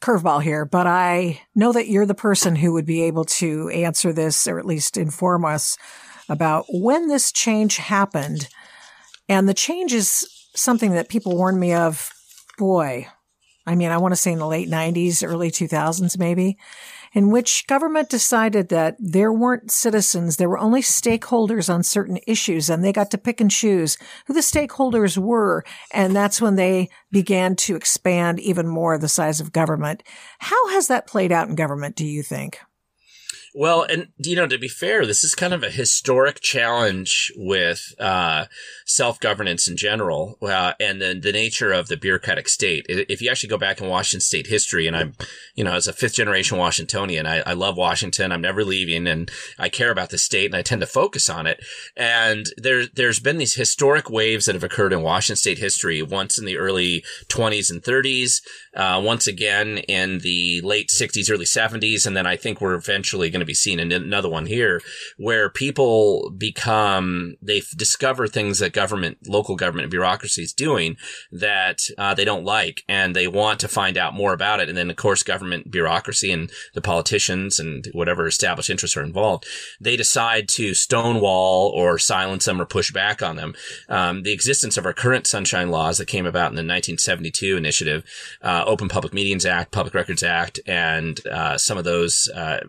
[0.00, 4.12] curveball here, but I know that you're the person who would be able to answer
[4.12, 5.76] this or at least inform us
[6.28, 8.48] about when this change happened
[9.28, 12.10] and the change is something that people warned me of,
[12.56, 13.06] boy,
[13.66, 16.56] I mean, I want to say in the late 90s, early 2000s, maybe,
[17.12, 22.70] in which government decided that there weren't citizens, there were only stakeholders on certain issues,
[22.70, 25.64] and they got to pick and choose who the stakeholders were.
[25.92, 30.02] And that's when they began to expand even more the size of government.
[30.38, 32.60] How has that played out in government, do you think?
[33.54, 37.94] Well, and you know, to be fair, this is kind of a historic challenge with
[37.98, 38.46] uh,
[38.88, 42.86] self governance in general, uh, and then the nature of the bureaucratic state.
[42.88, 45.14] If you actually go back in Washington state history, and I'm,
[45.54, 48.32] you know, as a fifth generation Washingtonian, I, I love Washington.
[48.32, 51.46] I'm never leaving, and I care about the state, and I tend to focus on
[51.46, 51.62] it.
[51.96, 56.02] And there, there's been these historic waves that have occurred in Washington state history.
[56.02, 58.40] Once in the early 20s and 30s,
[58.74, 63.28] uh, once again in the late 60s, early 70s, and then I think we're eventually
[63.28, 64.80] going to be seeing another one here
[65.18, 70.96] where people become, they discover things that government, local government bureaucracy is doing
[71.32, 74.68] that uh, they don't like and they want to find out more about it.
[74.68, 79.46] And then, of course, government bureaucracy and the politicians and whatever established interests are involved,
[79.80, 83.56] they decide to stonewall or silence them or push back on them.
[83.88, 88.04] Um, the existence of our current sunshine laws that came about in the 1972 initiative,
[88.42, 92.60] uh, Open Public Meetings Act, Public Records Act, and uh, some of those uh,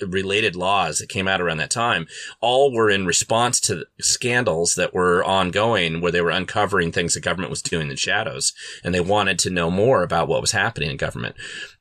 [0.00, 2.06] related laws that came out around that time,
[2.40, 7.20] all were in response to scandals that were ongoing, where they were uncovering things the
[7.20, 8.52] government was doing in the shadows,
[8.84, 11.36] and they wanted to know more about what was happening in government.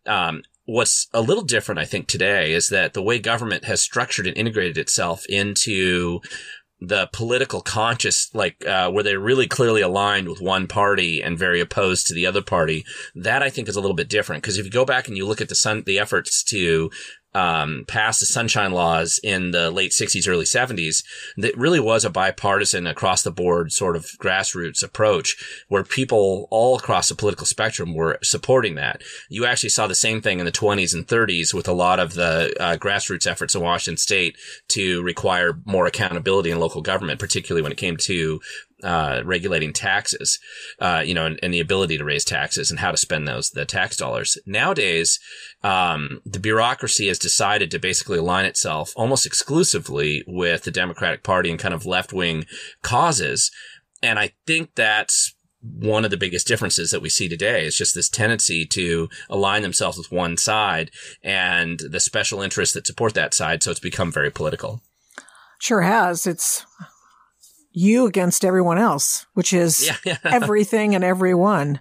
[0.06, 4.28] Um, what's a little different, I think, today is that the way government has structured
[4.28, 6.22] and integrated itself into
[6.82, 11.62] the political conscious, like uh, where they're really clearly aligned with one party and very
[11.62, 12.86] opposed to the other party.
[13.16, 15.26] That I think is a little bit different because if you go back and you
[15.26, 16.92] look at the sun, the efforts to
[17.36, 21.04] um, passed the sunshine laws in the late 60s, early 70s,
[21.36, 26.78] that really was a bipartisan across the board sort of grassroots approach where people all
[26.78, 29.02] across the political spectrum were supporting that.
[29.30, 32.14] You actually saw the same thing in the 20s and 30s with a lot of
[32.14, 34.38] the uh, grassroots efforts in Washington state
[34.70, 38.40] to require more accountability in local government, particularly when it came to
[38.84, 40.40] uh, regulating taxes,
[40.80, 43.50] uh, you know, and, and, the ability to raise taxes and how to spend those
[43.52, 44.38] the tax dollars.
[44.46, 45.18] Nowadays,
[45.64, 51.50] um, the bureaucracy has decided to basically align itself almost exclusively with the Democratic Party
[51.50, 52.46] and kind of left wing
[52.82, 53.50] causes,
[54.04, 57.66] and I think that's one of the biggest differences that we see today.
[57.66, 60.92] It's just this tendency to align themselves with one side
[61.24, 63.64] and the special interests that support that side.
[63.64, 64.84] So it's become very political.
[65.60, 66.28] Sure has.
[66.28, 66.66] It's
[67.76, 70.18] you against everyone else, which is yeah, yeah.
[70.34, 71.80] everything and everyone.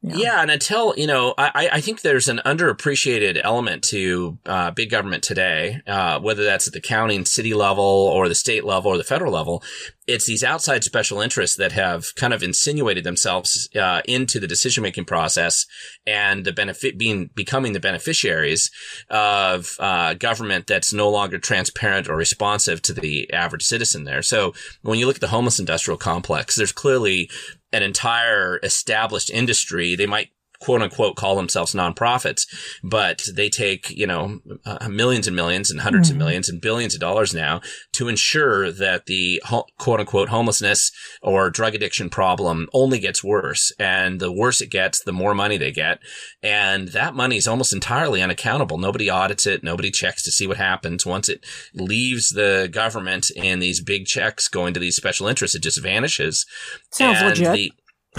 [0.00, 0.16] Yeah.
[0.16, 0.42] yeah.
[0.42, 5.24] and until you know, I, I think there's an underappreciated element to uh, big government
[5.24, 8.96] today, uh, whether that's at the county and city level or the state level or
[8.96, 9.62] the federal level.
[10.06, 14.82] It's these outside special interests that have kind of insinuated themselves uh, into the decision
[14.82, 15.66] making process
[16.06, 18.70] and the benefit being becoming the beneficiaries
[19.10, 24.22] of uh, government that's no longer transparent or responsive to the average citizen there.
[24.22, 27.28] So when you look at the homeless industrial complex, there's clearly
[27.72, 29.94] an entire established industry.
[29.94, 32.46] They might quote unquote call themselves nonprofits,
[32.82, 36.12] but they take, you know, uh, millions and millions and 100s mm-hmm.
[36.12, 37.60] of millions and billions of dollars now
[37.92, 40.90] to ensure that the ho- quote unquote homelessness
[41.22, 43.72] or drug addiction problem only gets worse.
[43.78, 46.00] And the worse it gets, the more money they get.
[46.42, 48.78] And that money is almost entirely unaccountable.
[48.78, 49.62] Nobody audits it.
[49.62, 51.06] Nobody checks to see what happens.
[51.06, 51.44] Once it
[51.74, 56.46] leaves the government and these big checks going to these special interests, it just vanishes.
[56.90, 57.52] Sounds and legit.
[57.52, 57.72] The,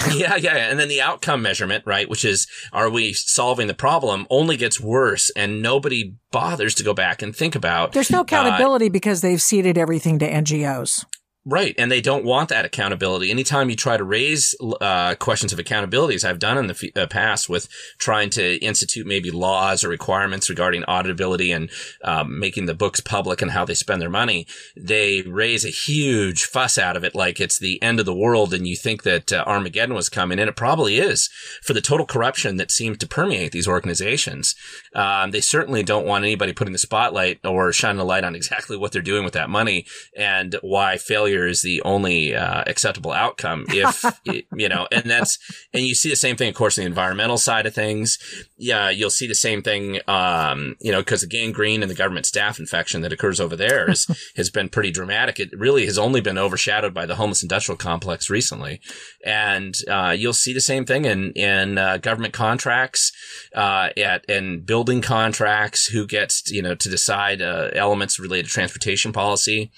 [0.16, 4.28] yeah, yeah, and then the outcome measurement, right, which is are we solving the problem,
[4.30, 7.92] only gets worse, and nobody bothers to go back and think about.
[7.92, 11.06] There's no accountability uh, because they've ceded everything to NGOs.
[11.50, 11.74] Right.
[11.80, 13.32] And they don't want that accountability.
[13.32, 16.96] Anytime you try to raise uh, questions of accountability, as I've done in the f-
[16.96, 21.72] uh, past with trying to institute maybe laws or requirements regarding auditability and
[22.04, 24.46] um, making the books public and how they spend their money,
[24.78, 28.54] they raise a huge fuss out of it like it's the end of the world
[28.54, 30.38] and you think that uh, Armageddon was coming.
[30.38, 31.32] And it probably is
[31.64, 34.54] for the total corruption that seems to permeate these organizations.
[34.94, 38.78] Um, they certainly don't want anybody putting the spotlight or shining a light on exactly
[38.78, 43.12] what they're doing with that money and why failure failure is the only uh, acceptable
[43.12, 43.66] outcome.
[43.70, 44.04] If
[44.56, 45.38] you know, and that's
[45.74, 48.18] and you see the same thing, of course, in the environmental side of things.
[48.58, 50.00] Yeah, you'll see the same thing.
[50.08, 53.90] Um, you know, because the gangrene and the government staph infection that occurs over there
[53.90, 55.40] is, has been pretty dramatic.
[55.40, 58.82] It really has only been overshadowed by the homeless industrial complex recently,
[59.26, 63.12] and uh, you'll see the same thing in in uh, government contracts,
[63.56, 65.88] uh, at and building contracts.
[65.88, 69.72] Who gets you know to decide uh, elements related to transportation policy?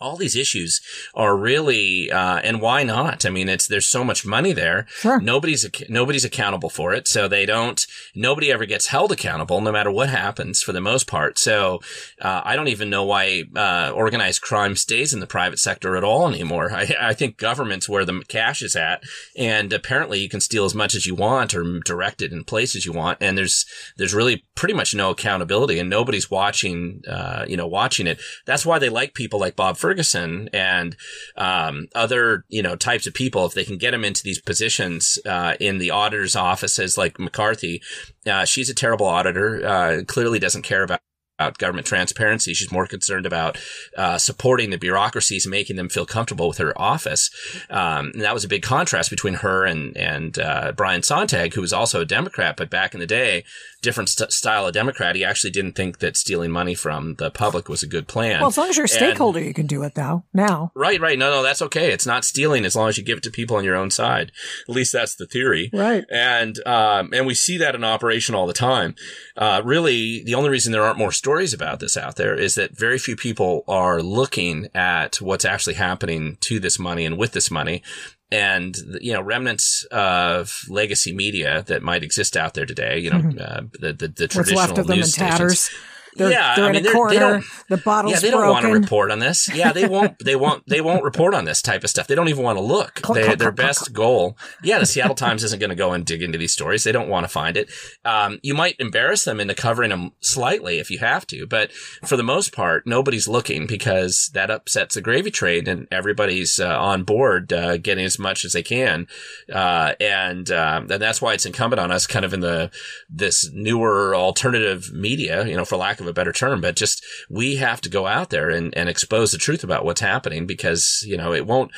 [0.00, 0.80] All these issues
[1.14, 3.26] are really, uh, and why not?
[3.26, 4.86] I mean, it's, there's so much money there.
[4.90, 5.20] Sure.
[5.20, 7.08] Nobody's, nobody's accountable for it.
[7.08, 7.84] So they don't,
[8.14, 11.38] nobody ever gets held accountable no matter what happens for the most part.
[11.38, 11.80] So,
[12.20, 16.04] uh, I don't even know why, uh, organized crime stays in the private sector at
[16.04, 16.72] all anymore.
[16.72, 19.02] I, I think government's where the cash is at.
[19.36, 22.86] And apparently you can steal as much as you want or direct it in places
[22.86, 23.18] you want.
[23.20, 28.06] And there's, there's really pretty much no accountability and nobody's watching, uh, you know, watching
[28.06, 28.20] it.
[28.46, 30.96] That's why they like people like Bob Ferguson and
[31.36, 35.18] um, other you know types of people if they can get them into these positions
[35.24, 37.80] uh, in the auditor's offices like McCarthy.
[38.26, 39.66] Uh, she's a terrible auditor.
[39.66, 41.00] Uh, clearly doesn't care about
[41.38, 42.52] about government transparency.
[42.52, 43.58] She's more concerned about
[43.96, 47.30] uh, supporting the bureaucracies, making them feel comfortable with her office.
[47.70, 51.60] Um, and that was a big contrast between her and and uh, Brian Sonntag, who
[51.60, 53.44] was also a Democrat, but back in the day
[53.82, 55.14] different st- style of Democrat.
[55.14, 58.40] He actually didn't think that stealing money from the public was a good plan.
[58.40, 60.24] Well, as long as you're a stakeholder, and, you can do it though.
[60.32, 61.18] Now, right, right.
[61.18, 61.92] No, no, that's okay.
[61.92, 64.32] It's not stealing as long as you give it to people on your own side.
[64.68, 65.70] At least that's the theory.
[65.72, 66.04] Right.
[66.10, 68.94] And um, and we see that in operation all the time.
[69.36, 72.76] Uh, really, the only reason there aren't more stories about this out there is that
[72.76, 77.50] very few people are looking at what's actually happening to this money and with this
[77.50, 77.82] money
[78.30, 82.98] and you know remnants of legacy media that might exist out there today.
[82.98, 83.38] You know, mm-hmm.
[83.40, 85.70] uh, the, the the traditional What's left of them in tatters.
[86.18, 87.42] They're, yeah, they're I mean, in a corner.
[87.68, 88.52] The bottle's Yeah, they don't broken.
[88.52, 89.48] want to report on this.
[89.54, 90.18] Yeah, they won't.
[90.22, 90.64] They won't.
[90.66, 92.06] They won't report on this type of stuff.
[92.06, 93.00] They don't even want to look.
[93.14, 94.36] They, their best goal.
[94.62, 96.84] Yeah, the Seattle Times isn't going to go and dig into these stories.
[96.84, 97.70] They don't want to find it.
[98.04, 102.16] Um, you might embarrass them into covering them slightly if you have to, but for
[102.16, 107.04] the most part, nobody's looking because that upsets the gravy train, and everybody's uh, on
[107.04, 109.06] board uh, getting as much as they can.
[109.52, 112.70] Uh, and um, and that's why it's incumbent on us, kind of in the
[113.08, 117.56] this newer alternative media, you know, for lack of a better term, but just we
[117.56, 121.16] have to go out there and, and expose the truth about what's happening because, you
[121.16, 121.70] know, it won't,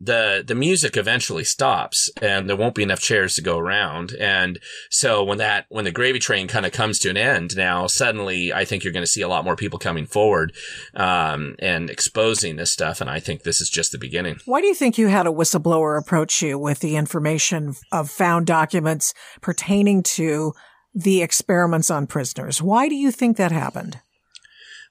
[0.00, 4.12] the, the music eventually stops and there won't be enough chairs to go around.
[4.20, 4.58] And
[4.90, 8.52] so when that, when the gravy train kind of comes to an end now, suddenly
[8.52, 10.52] I think you're going to see a lot more people coming forward,
[10.94, 13.00] um, and exposing this stuff.
[13.00, 14.38] And I think this is just the beginning.
[14.44, 18.46] Why do you think you had a whistleblower approach you with the information of found
[18.46, 20.52] documents pertaining to
[20.96, 22.62] the experiments on prisoners.
[22.62, 24.00] Why do you think that happened?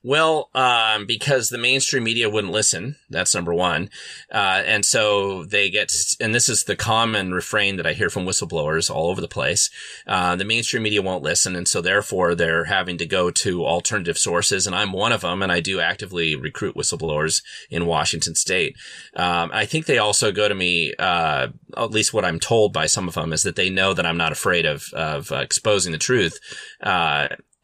[0.08, 2.98] Well, um, because the mainstream media wouldn't listen.
[3.10, 3.90] That's number one.
[4.32, 8.24] Uh, and so they get, and this is the common refrain that I hear from
[8.24, 9.72] whistleblowers all over the place.
[10.06, 11.56] Uh, the mainstream media won't listen.
[11.56, 14.68] And so therefore they're having to go to alternative sources.
[14.68, 15.42] And I'm one of them.
[15.42, 17.42] And I do actively recruit whistleblowers
[17.72, 18.76] in Washington state.
[19.16, 22.86] Um, I think they also go to me, uh, at least what I'm told by
[22.86, 25.94] some of them is that they know that I'm not afraid of, of uh, exposing
[25.94, 26.40] the truth.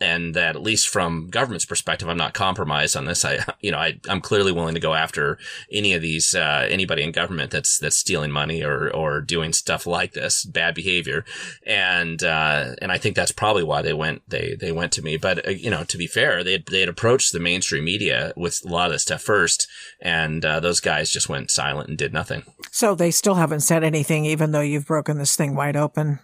[0.02, 3.24] And that at least from government's perspective, I'm not compromised on this.
[3.24, 5.38] I, you know, I, I'm clearly willing to go after
[5.72, 9.86] any of these, uh, anybody in government that's, that's stealing money or, or doing stuff
[9.86, 11.24] like this, bad behavior.
[11.66, 15.18] And, uh, and I think that's probably why they went, they, they went to me.
[15.18, 18.62] But, uh, you know, to be fair, they they had approached the mainstream media with
[18.66, 19.68] a lot of this stuff first.
[20.02, 22.44] And, uh, those guys just went silent and did nothing.
[22.72, 26.20] So they still haven't said anything, even though you've broken this thing wide open.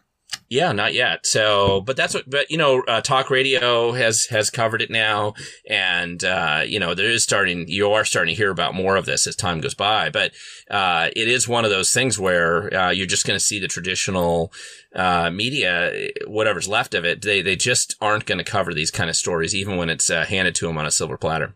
[0.50, 1.26] Yeah, not yet.
[1.26, 5.34] So, but that's what, but you know, uh, talk radio has, has covered it now.
[5.70, 9.06] And, uh, you know, there is starting, you are starting to hear about more of
[9.06, 10.10] this as time goes by.
[10.10, 10.32] But,
[10.72, 13.68] uh, it is one of those things where, uh, you're just going to see the
[13.68, 14.54] traditional,
[14.95, 17.24] uh, media, whatever's left of it.
[17.24, 20.24] They, they just aren't going to cover these kind of stories, even when it's uh,
[20.26, 21.56] handed to them on a silver platter.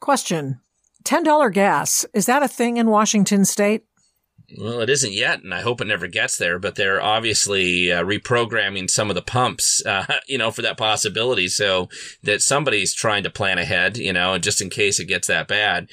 [0.00, 0.60] Question.
[1.04, 2.04] $10 gas.
[2.12, 3.84] Is that a thing in Washington state?
[4.56, 6.58] Well, it isn't yet, and I hope it never gets there.
[6.58, 11.48] But they're obviously uh, reprogramming some of the pumps, uh, you know, for that possibility,
[11.48, 11.88] so
[12.22, 15.88] that somebody's trying to plan ahead, you know, just in case it gets that bad.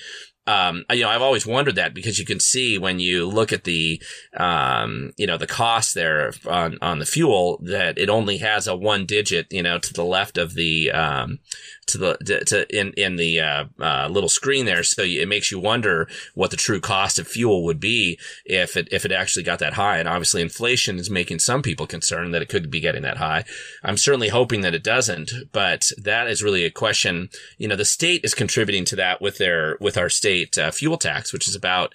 [0.46, 3.64] Um, you know, I've always wondered that because you can see when you look at
[3.64, 4.02] the,
[4.36, 8.76] um, you know, the cost there on, on the fuel that it only has a
[8.76, 11.40] one digit, you know, to the left of the, um,
[11.88, 15.60] to the to in in the uh, uh, little screen there, so it makes you
[15.60, 19.60] wonder what the true cost of fuel would be if it if it actually got
[19.60, 19.98] that high.
[19.98, 23.44] And obviously, inflation is making some people concerned that it could be getting that high.
[23.84, 27.30] I'm certainly hoping that it doesn't, but that is really a question.
[27.58, 30.98] You know, the state is contributing to that with their with our state uh, fuel
[30.98, 31.94] tax, which is about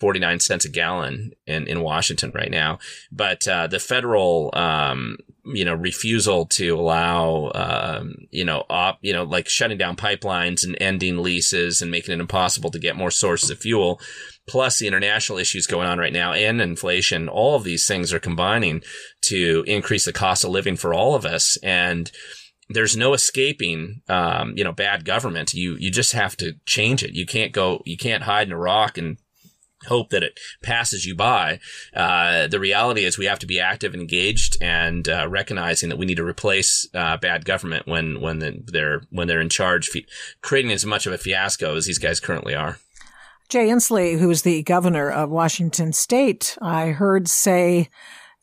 [0.00, 2.78] 49 cents a gallon in, in Washington right now.
[3.10, 5.16] But, uh, the federal, um,
[5.46, 10.64] you know, refusal to allow, um, you know, op, you know, like shutting down pipelines
[10.64, 13.98] and ending leases and making it impossible to get more sources of fuel,
[14.46, 18.20] plus the international issues going on right now and inflation, all of these things are
[18.20, 18.82] combining
[19.22, 21.56] to increase the cost of living for all of us.
[21.62, 22.10] And,
[22.68, 25.54] there's no escaping, um, you know, bad government.
[25.54, 27.14] You, you just have to change it.
[27.14, 29.18] You can't go, you can't hide in a rock and
[29.86, 31.60] hope that it passes you by.
[31.94, 35.98] Uh, the reality is we have to be active and engaged and uh, recognizing that
[35.98, 39.90] we need to replace uh, bad government when when the, they're when they're in charge,
[40.42, 42.78] creating as much of a fiasco as these guys currently are.
[43.48, 47.88] Jay Inslee, who is the governor of Washington State, I heard say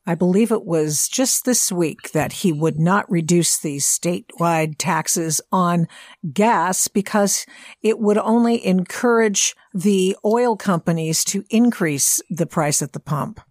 [0.08, 5.42] I believe it was just this week that he would not reduce the statewide taxes
[5.52, 5.88] on
[6.32, 7.46] gas because
[7.82, 13.42] it would only encourage the oil companies to increase the price at the pump.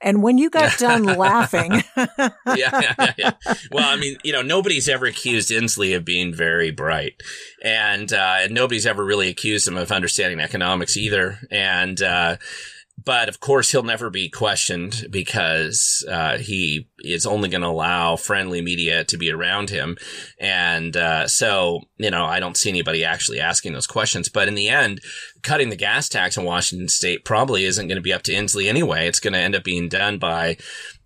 [0.00, 2.14] And when you got done laughing, yeah,
[2.46, 3.30] yeah, yeah,
[3.70, 7.14] Well, I mean, you know, nobody's ever accused Inslee of being very bright,
[7.62, 11.38] and uh, nobody's ever really accused him of understanding economics either.
[11.50, 12.36] And uh,
[13.06, 18.16] but of course he'll never be questioned because uh, he is only going to allow
[18.16, 19.96] friendly media to be around him
[20.38, 24.54] and uh, so you know i don't see anybody actually asking those questions but in
[24.54, 25.00] the end
[25.42, 28.68] cutting the gas tax in washington state probably isn't going to be up to inslee
[28.68, 30.58] anyway it's going to end up being done by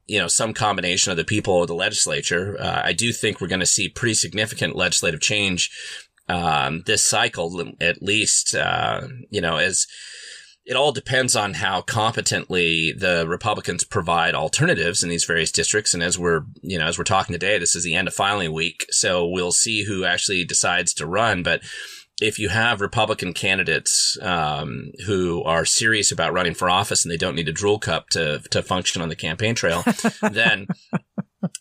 [0.06, 2.56] you know, some combination of the people of the legislature.
[2.58, 5.70] Uh, I do think we're going to see pretty significant legislative change
[6.28, 8.56] um, this cycle, at least.
[8.56, 9.86] Uh, you know, as
[10.64, 15.94] it all depends on how competently the Republicans provide alternatives in these various districts.
[15.94, 18.52] And as we're, you know, as we're talking today, this is the end of filing
[18.52, 18.86] week.
[18.90, 21.42] So we'll see who actually decides to run.
[21.42, 21.62] But
[22.20, 27.16] if you have Republican candidates um, who are serious about running for office and they
[27.16, 29.82] don't need a drool cup to to function on the campaign trail,
[30.30, 30.66] then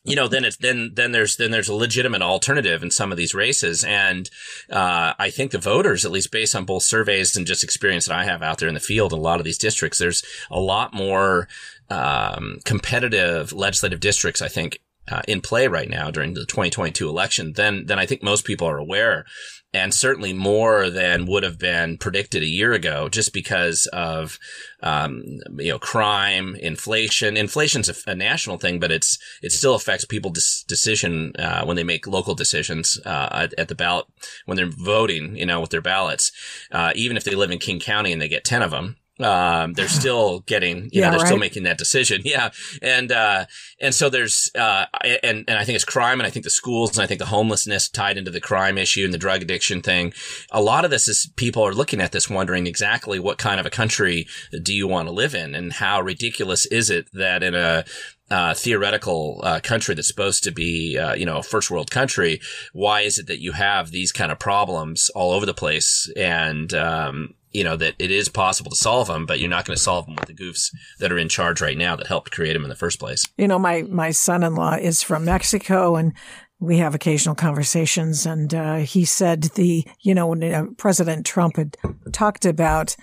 [0.03, 3.17] you know, then it's then then there's then there's a legitimate alternative in some of
[3.17, 4.29] these races, and
[4.69, 8.17] uh, I think the voters, at least based on both surveys and just experience that
[8.17, 10.59] I have out there in the field, in a lot of these districts, there's a
[10.59, 11.47] lot more
[11.89, 14.41] um, competitive legislative districts.
[14.41, 18.21] I think uh, in play right now during the 2022 election than than I think
[18.21, 19.25] most people are aware
[19.73, 24.39] and certainly more than would have been predicted a year ago, just because of
[24.81, 25.23] um,
[25.57, 27.37] you know crime, inflation.
[27.37, 31.83] Inflation's a, a, national thing, but it's it still affects people's decision uh, when they
[31.83, 34.07] make local decisions uh, at, at, the ballot
[34.45, 35.35] when they're voting.
[35.35, 36.31] You know, with their ballots,
[36.71, 38.97] uh, even if they live in King County and they get ten of them.
[39.19, 41.27] Um, they're still getting, you Yeah, know, they're right.
[41.27, 42.21] still making that decision.
[42.29, 42.51] Yeah.
[42.83, 43.45] And, uh,
[43.81, 44.85] and so there's, uh,
[45.23, 47.25] and, and I think it's crime and I think the schools and I think the
[47.25, 50.13] homelessness tied into the crime issue and the drug addiction thing.
[50.51, 53.65] A lot of this is people are looking at this wondering exactly what kind of
[53.65, 54.27] a country
[54.61, 57.83] do you want to live in and how ridiculous is it that in a,
[58.31, 62.39] uh, theoretical uh, country that's supposed to be, uh, you know, a first world country.
[62.73, 66.07] Why is it that you have these kind of problems all over the place?
[66.15, 69.75] And, um, you know, that it is possible to solve them, but you're not going
[69.75, 72.53] to solve them with the goofs that are in charge right now that helped create
[72.53, 73.25] them in the first place.
[73.37, 76.13] You know, my my son-in-law is from Mexico, and
[76.59, 78.25] we have occasional conversations.
[78.25, 81.77] And uh, he said the you know when uh, President Trump had
[82.11, 82.95] talked about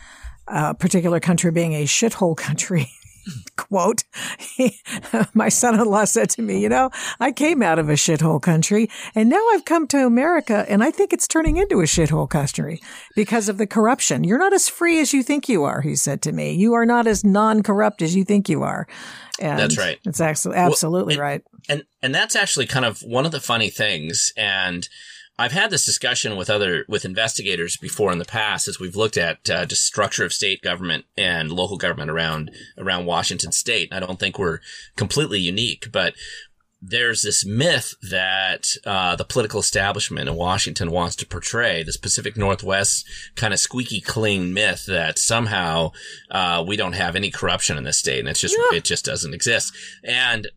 [0.46, 2.90] a particular country being a shithole country.
[3.68, 4.04] Quote,
[5.34, 6.90] my son in law said to me, You know,
[7.20, 10.90] I came out of a shithole country and now I've come to America and I
[10.90, 12.80] think it's turning into a shithole country
[13.14, 14.24] because of the corruption.
[14.24, 16.52] You're not as free as you think you are, he said to me.
[16.52, 18.86] You are not as non corrupt as you think you are.
[19.40, 19.98] And That's right.
[20.06, 21.42] It's absolutely, absolutely and- right.
[21.68, 24.32] And and that's actually kind of one of the funny things.
[24.36, 24.88] And
[25.38, 29.18] I've had this discussion with other with investigators before in the past as we've looked
[29.18, 33.92] at uh, just structure of state government and local government around around Washington State.
[33.92, 34.60] I don't think we're
[34.96, 36.14] completely unique, but
[36.80, 42.36] there's this myth that uh, the political establishment in Washington wants to portray this Pacific
[42.36, 45.92] Northwest kind of squeaky clean myth that somehow
[46.30, 48.78] uh, we don't have any corruption in this state, and it's just Yeah.
[48.78, 49.74] it just doesn't exist.
[50.04, 50.48] And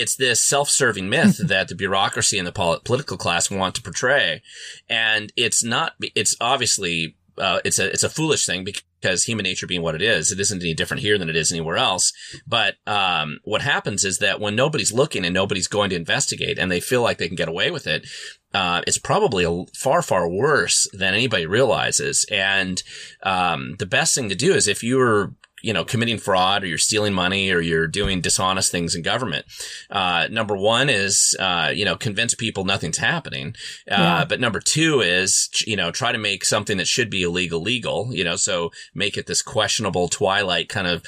[0.00, 4.42] it's this self-serving myth that the bureaucracy and the pol- political class want to portray,
[4.88, 5.94] and it's not.
[6.14, 10.02] It's obviously uh, it's a it's a foolish thing because human nature being what it
[10.02, 12.12] is, it isn't any different here than it is anywhere else.
[12.46, 16.70] But um, what happens is that when nobody's looking and nobody's going to investigate, and
[16.70, 18.06] they feel like they can get away with it,
[18.52, 22.24] uh, it's probably a, far far worse than anybody realizes.
[22.30, 22.82] And
[23.22, 25.34] um, the best thing to do is if you're
[25.64, 29.46] you know, committing fraud or you're stealing money or you're doing dishonest things in government.
[29.90, 33.48] Uh, number one is, uh, you know, convince people nothing's happening.
[33.90, 34.24] Uh, Yeah.
[34.28, 38.10] but number two is, you know, try to make something that should be illegal legal,
[38.12, 41.02] you know, so make it this questionable twilight kind of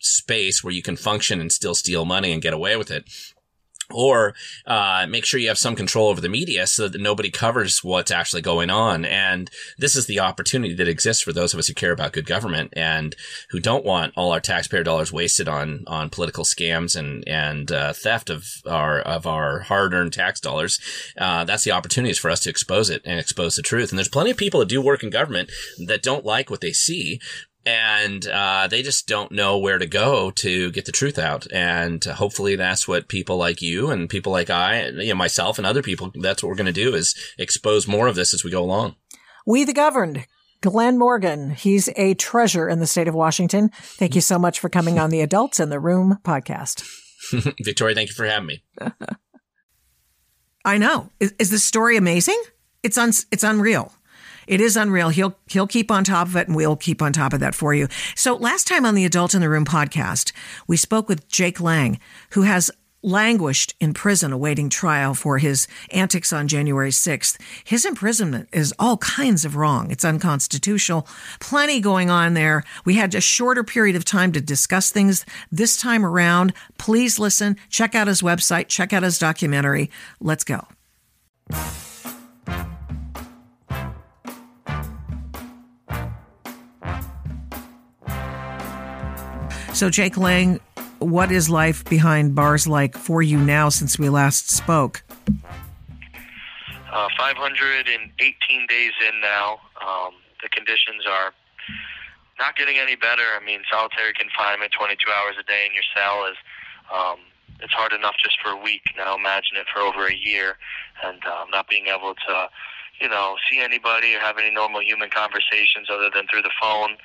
[0.00, 3.04] space where you can function and still steal money and get away with it.
[3.92, 4.34] Or
[4.66, 8.10] uh, make sure you have some control over the media so that nobody covers what's
[8.10, 9.04] actually going on.
[9.04, 12.26] And this is the opportunity that exists for those of us who care about good
[12.26, 13.16] government and
[13.50, 17.92] who don't want all our taxpayer dollars wasted on on political scams and and uh,
[17.92, 20.80] theft of our of our hard earned tax dollars.
[21.18, 23.90] Uh, that's the opportunities for us to expose it and expose the truth.
[23.90, 25.50] And there's plenty of people that do work in government
[25.86, 27.20] that don't like what they see
[27.66, 31.46] and uh, they just don't know where to go to get the truth out.
[31.52, 35.58] And uh, hopefully, that's what people like you and people like I, you know, myself
[35.58, 36.12] and other people.
[36.14, 38.96] That's what we're going to do is expose more of this as we go along.
[39.46, 40.26] We the Governed.
[40.62, 41.50] Glen Morgan.
[41.50, 43.70] He's a treasure in the state of Washington.
[43.74, 46.84] Thank you so much for coming on the Adults in the Room podcast.
[47.64, 48.64] Victoria, thank you for having me.
[50.64, 51.10] I know.
[51.18, 52.40] Is, is this story amazing?
[52.82, 53.92] It's un, it's unreal.
[54.50, 55.10] It is unreal.
[55.10, 57.72] He'll he'll keep on top of it, and we'll keep on top of that for
[57.72, 57.86] you.
[58.16, 60.32] So last time on the Adult in the Room podcast,
[60.66, 62.68] we spoke with Jake Lang, who has
[63.00, 67.40] languished in prison awaiting trial for his antics on January 6th.
[67.62, 69.88] His imprisonment is all kinds of wrong.
[69.92, 71.06] It's unconstitutional.
[71.38, 72.64] Plenty going on there.
[72.84, 76.52] We had a shorter period of time to discuss things this time around.
[76.76, 79.92] Please listen, check out his website, check out his documentary.
[80.20, 80.66] Let's go.
[89.80, 90.60] So, Jake Lang,
[90.98, 95.02] what is life behind bars like for you now since we last spoke?
[96.92, 99.58] Uh, 518 days in now.
[99.80, 100.12] Um,
[100.42, 101.32] the conditions are
[102.38, 103.22] not getting any better.
[103.34, 106.36] I mean, solitary confinement, 22 hours a day in your cell is
[106.92, 107.16] um,
[107.60, 108.82] it's hard enough just for a week.
[108.98, 110.58] Now imagine it for over a year,
[111.02, 112.50] and um, not being able to,
[113.00, 116.98] you know, see anybody or have any normal human conversations other than through the phone.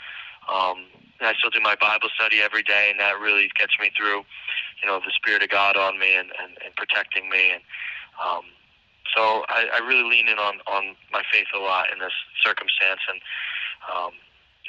[0.54, 0.84] Um,
[1.22, 4.26] I still do my Bible study every day, and that really gets me through,
[4.82, 7.54] you know, the Spirit of God on me and, and, and protecting me.
[7.54, 7.64] And
[8.20, 8.44] um,
[9.16, 12.14] so I, I really lean in on, on my faith a lot in this
[12.44, 13.00] circumstance.
[13.08, 13.20] And
[13.88, 14.12] um,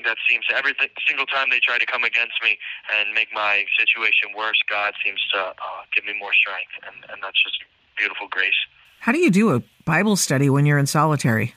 [0.04, 0.74] that seems every
[1.08, 2.58] single time they try to come against me
[2.94, 6.72] and make my situation worse, God seems to uh, give me more strength.
[6.86, 7.58] And, and that's just
[7.96, 8.60] beautiful grace.
[9.00, 11.54] How do you do a Bible study when you're in solitary?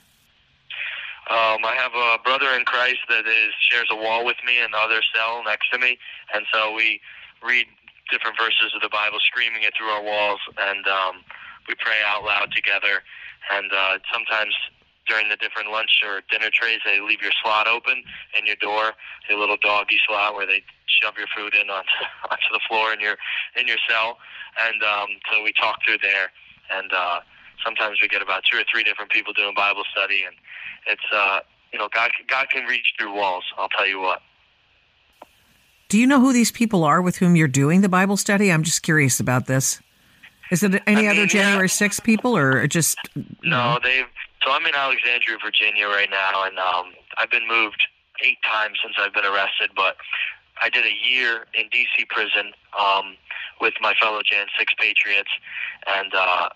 [1.30, 4.74] Um, I have a brother in Christ that is shares a wall with me in
[4.74, 5.96] the other cell next to me,
[6.34, 7.00] and so we
[7.38, 7.70] read
[8.10, 11.22] different verses of the Bible, screaming it through our walls, and um,
[11.70, 13.06] we pray out loud together.
[13.54, 14.58] And uh, sometimes
[15.06, 18.02] during the different lunch or dinner trays, they leave your slot open
[18.34, 18.98] in your door,
[19.30, 20.66] a little doggy slot where they
[20.98, 21.94] shove your food in onto,
[22.30, 23.14] onto the floor in your
[23.54, 24.18] in your cell,
[24.66, 26.34] and um, so we talk through there,
[26.74, 27.22] and uh,
[27.64, 30.36] sometimes we get about two or three different people doing Bible study, and
[30.86, 31.40] it's uh,
[31.72, 33.44] you know God God can reach through walls.
[33.58, 34.22] I'll tell you what.
[35.88, 38.52] Do you know who these people are with whom you're doing the Bible study?
[38.52, 39.80] I'm just curious about this.
[40.50, 41.88] Is it any I mean, other January yeah.
[41.88, 42.98] 6th people or just
[43.42, 44.06] No, they've
[44.44, 47.86] so I'm in Alexandria, Virginia right now and um I've been moved
[48.22, 49.96] 8 times since I've been arrested, but
[50.62, 53.16] I did a year in DC prison um
[53.60, 55.30] with my fellow Jan 6 patriots
[55.86, 56.48] and uh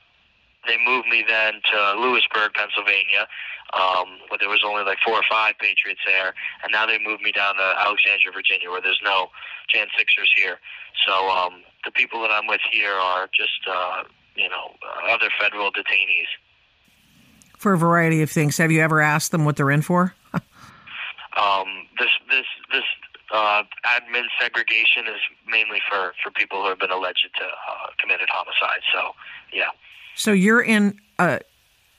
[0.66, 3.26] they moved me then to Lewisburg, Pennsylvania,
[3.72, 7.22] um, where there was only like four or five Patriots there, and now they moved
[7.22, 9.28] me down to Alexandria, Virginia, where there's no
[9.68, 10.58] Jan Sixers here.
[11.06, 14.04] So um, the people that I'm with here are just, uh,
[14.36, 14.74] you know,
[15.10, 16.30] other federal detainees.
[17.58, 20.14] For a variety of things, have you ever asked them what they're in for?
[20.34, 22.84] um, this this this
[23.32, 28.28] uh, admin segregation is mainly for, for people who have been alleged to uh, committed
[28.30, 28.82] homicide.
[28.92, 29.12] So,
[29.52, 29.74] yeah.
[30.16, 31.40] So you're in a,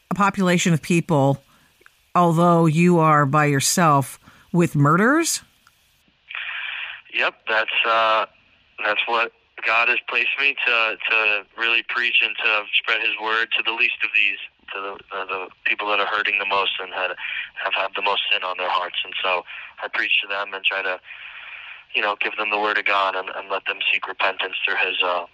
[0.10, 1.42] a population of people,
[2.14, 4.20] although you are by yourself,
[4.52, 5.42] with murders.
[7.14, 8.26] Yep, that's uh,
[8.84, 9.32] that's what
[9.66, 13.72] God has placed me to to really preach and to spread His word to the
[13.72, 14.38] least of these,
[14.74, 17.12] to the, the people that are hurting the most and had,
[17.64, 18.98] have had the most sin on their hearts.
[19.04, 19.44] And so
[19.82, 21.00] I preach to them and try to,
[21.94, 24.78] you know, give them the word of God and, and let them seek repentance through
[24.86, 25.26] His uh,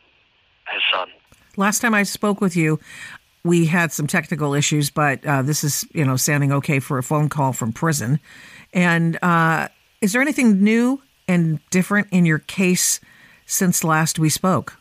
[0.71, 1.09] His Son.
[1.58, 2.80] Last time I spoke with you,
[3.43, 7.04] we had some technical issues, but uh, this is you know sounding okay for a
[7.04, 8.20] phone call from prison.
[8.74, 9.68] And uh,
[10.02, 12.99] is there anything new and different in your case
[13.45, 14.78] since last we spoke?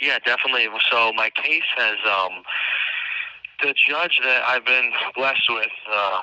[0.00, 0.66] Yeah, definitely.
[0.90, 2.42] So my case has um,
[3.62, 5.72] the judge that I've been blessed with.
[5.90, 6.20] Uh,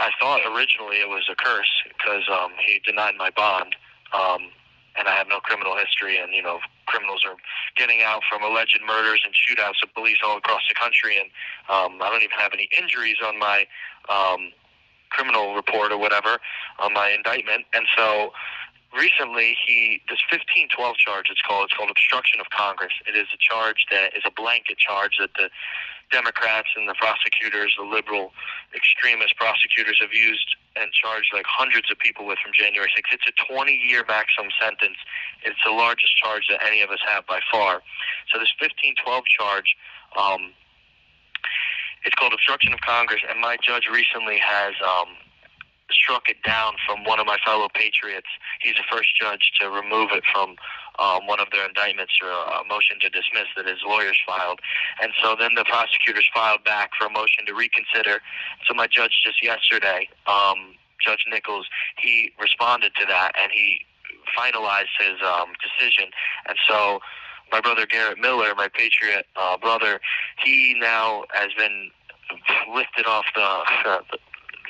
[0.00, 3.76] I thought originally it was a curse because um, he denied my bond.
[4.12, 4.50] Um,
[4.96, 7.36] and I have no criminal history, and you know, criminals are
[7.76, 11.28] getting out from alleged murders and shootouts of police all across the country, and
[11.68, 13.66] um, I don't even have any injuries on my
[14.08, 14.52] um,
[15.10, 16.38] criminal report or whatever
[16.78, 18.32] on my indictment, and so
[18.92, 22.92] recently he this 1512 charge it's called it's called obstruction of congress.
[23.08, 25.48] It is a charge that is a blanket charge that the
[26.12, 28.32] democrats and the prosecutors the liberal
[28.76, 33.28] extremist prosecutors have used and charged like hundreds of people with from january 6th it's
[33.28, 34.96] a 20 year maximum sentence.
[35.44, 37.82] It's the largest charge that any of us have by far.
[38.32, 39.76] So this 1512 charge
[40.18, 40.52] um,
[42.04, 45.14] it's called obstruction of congress and my judge recently has um,
[45.92, 48.28] struck it down from one of my fellow patriots.
[48.60, 50.56] He's the first judge to remove it from
[50.98, 54.60] um, one of their indictments or a motion to dismiss that his lawyers filed.
[55.00, 58.20] And so then the prosecutors filed back for a motion to reconsider.
[58.66, 61.66] So my judge just yesterday, um, Judge Nichols,
[61.98, 63.80] he responded to that and he
[64.36, 66.10] finalized his um, decision.
[66.46, 67.00] And so
[67.50, 70.00] my brother Garrett Miller, my patriot uh, brother,
[70.44, 71.90] he now has been
[72.74, 73.60] lifted off the,
[74.12, 74.18] the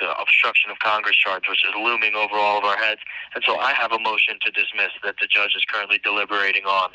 [0.01, 3.01] the obstruction of Congress charge, which is looming over all of our heads.
[3.34, 6.90] And so I have a motion to dismiss that the judge is currently deliberating on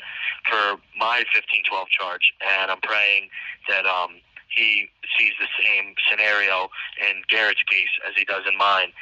[0.48, 2.32] for my 1512 charge.
[2.42, 3.30] And I'm praying
[3.68, 4.88] that um, he
[5.18, 6.68] sees the same scenario
[6.98, 8.92] in Garrett's case as he does in mine.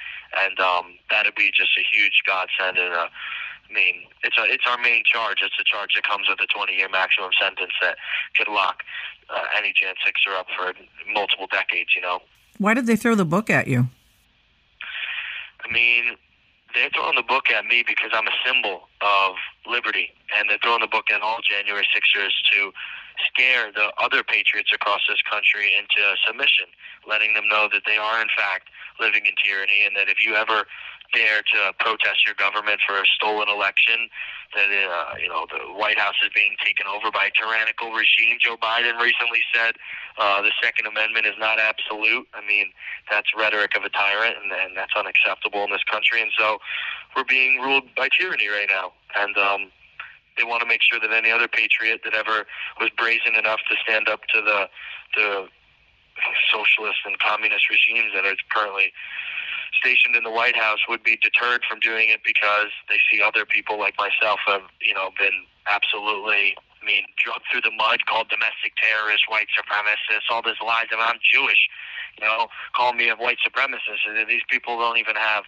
[0.42, 2.92] And um, that'd be just a huge godsend and
[3.68, 5.42] I mean, it's a, it's our main charge.
[5.42, 7.96] It's a charge that comes with a 20 year maximum sentence that
[8.36, 8.82] could lock
[9.28, 10.72] uh, any Jan Sixer up for
[11.10, 11.90] multiple decades.
[11.94, 12.20] You know.
[12.58, 13.88] Why did they throw the book at you?
[15.64, 16.16] I mean,
[16.74, 19.34] they're throwing the book at me because I'm a symbol of
[19.66, 22.72] liberty, and they're throwing the book at all January Sixers to
[23.28, 26.68] scare the other patriots across this country into submission,
[27.06, 28.68] letting them know that they are in fact
[29.00, 30.66] living in tyranny, and that if you ever
[31.14, 34.10] dare to protest your government for a stolen election,
[34.54, 38.38] that uh, you know the White House is being taken over by a tyrannical regime.
[38.40, 39.76] Joe Biden recently said
[40.18, 42.26] uh, the Second Amendment is not absolute.
[42.34, 42.72] I mean,
[43.10, 46.22] that's rhetoric of a tyrant, and, and that's unacceptable in this country.
[46.22, 46.58] And so,
[47.14, 49.60] we're being ruled by tyranny right now, and um,
[50.36, 52.46] they want to make sure that any other patriot that ever
[52.80, 54.68] was brazen enough to stand up to the
[55.16, 55.48] the
[56.52, 58.92] socialist and communist regimes that are currently
[59.78, 63.44] stationed in the White House would be deterred from doing it because they see other
[63.44, 68.28] people like myself have, you know, been absolutely, I mean, drugged through the mud, called
[68.28, 71.68] domestic terrorists, white supremacists, all these lies about I'm Jewish,
[72.18, 74.06] you know, call me a white supremacist.
[74.08, 75.44] And these people don't even have,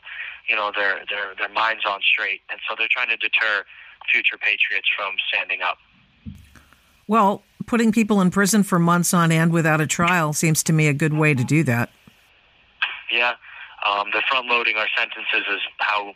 [0.48, 3.64] you know, their their their minds on straight, and so they're trying to deter
[4.12, 5.78] future patriots from standing up.
[7.06, 10.88] Well, putting people in prison for months on end without a trial seems to me
[10.88, 11.90] a good way to do that.
[13.12, 13.34] Yeah,
[13.86, 16.14] um, they're front loading our sentences is how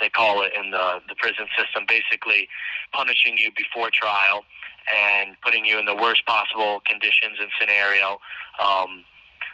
[0.00, 1.84] they call it in the the prison system.
[1.88, 2.48] Basically,
[2.92, 4.44] punishing you before trial
[4.88, 8.18] and putting you in the worst possible conditions and scenario.
[8.62, 9.04] Um,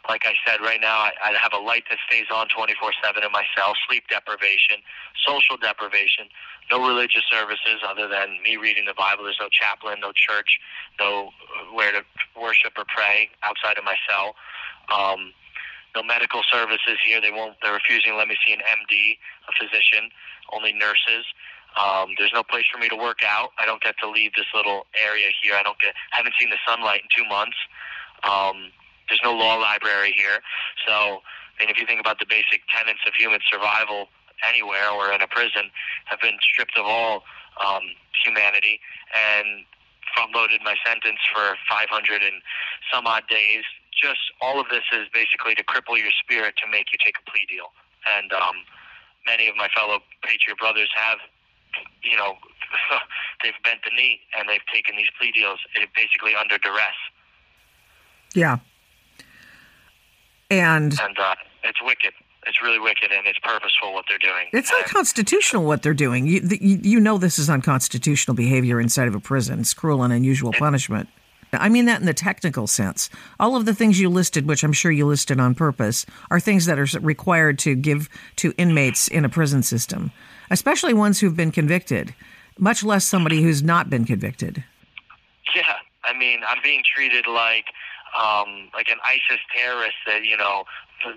[0.09, 3.32] like I said, right now I, I have a light that stays on 24/7 in
[3.32, 4.82] my cell, sleep deprivation,
[5.26, 6.28] social deprivation,
[6.70, 9.24] no religious services other than me reading the Bible.
[9.24, 10.59] There's no chaplain, no church,
[10.99, 11.30] no
[11.72, 12.03] where to
[12.39, 14.34] worship or pray outside of my cell.
[14.93, 15.32] Um,
[15.95, 17.20] no medical services here.
[17.20, 17.57] They won't.
[17.62, 19.16] They're refusing to let me see an MD,
[19.49, 20.11] a physician.
[20.53, 21.24] Only nurses.
[21.76, 23.51] Um, there's no place for me to work out.
[23.59, 25.55] I don't get to leave this little area here.
[25.57, 25.95] I don't get.
[26.11, 27.57] Haven't seen the sunlight in two months.
[28.24, 28.72] Um,
[29.09, 30.42] there's no law library here.
[30.86, 34.09] So, I mean, if you think about the basic tenets of human survival
[34.46, 35.70] anywhere or in a prison,
[36.07, 37.24] have been stripped of all
[37.64, 37.82] um,
[38.24, 38.80] humanity
[39.14, 39.64] and
[40.14, 42.40] front loaded my sentence for 500 and
[42.92, 43.64] some odd days.
[43.92, 47.24] Just all of this is basically to cripple your spirit to make you take a
[47.30, 47.72] plea deal.
[48.04, 48.57] And um,
[49.24, 51.18] many of my fellow Patriot brothers have,
[52.02, 52.36] you know,
[53.42, 56.96] they've bent the knee and they've taken these plea deals eh, basically under duress.
[58.34, 58.59] Yeah.
[60.51, 61.34] And and uh,
[61.64, 62.12] it's wicked.
[62.47, 64.47] It's really wicked, and it's purposeful what they're doing.
[64.53, 66.26] It's and, unconstitutional what they're doing.
[66.28, 69.61] You, you, you know this is unconstitutional behavior inside of a prison.
[69.61, 71.09] It's cruel and unusual punishment.
[71.53, 73.09] I mean that in the technical sense.
[73.40, 76.66] All of the things you listed, which I'm sure you listed on purpose, are things
[76.66, 80.12] that are required to give to inmates in a prison system,
[80.51, 82.14] especially ones who've been convicted,
[82.59, 84.64] much less somebody who's not been convicted.
[85.55, 85.62] Yeah,
[86.05, 87.66] I mean, I'm being treated like
[88.17, 90.64] um, like an ISIS terrorist that you know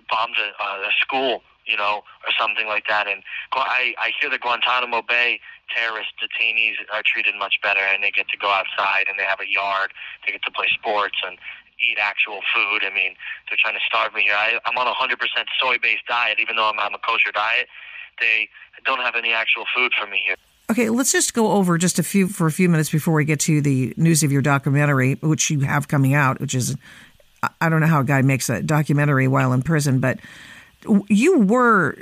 [0.10, 3.08] bombed a, a school, you know, or something like that.
[3.08, 3.24] And
[3.54, 5.40] I, I hear the Guantanamo Bay
[5.74, 9.40] terrorist detainees are treated much better, and they get to go outside and they have
[9.40, 9.94] a yard,
[10.26, 11.38] they get to play sports and
[11.80, 12.84] eat actual food.
[12.84, 13.16] I mean,
[13.48, 14.36] they're trying to starve me here.
[14.36, 15.16] I, I'm on a 100%
[15.62, 17.68] soy-based diet, even though I'm on a kosher diet.
[18.20, 18.50] They
[18.84, 20.36] don't have any actual food for me here.
[20.70, 23.40] Okay, let's just go over just a few for a few minutes before we get
[23.42, 26.76] to the news of your documentary, which you have coming out, which is
[27.60, 30.20] I don't know how a guy makes a documentary while in prison, but
[31.08, 31.98] you were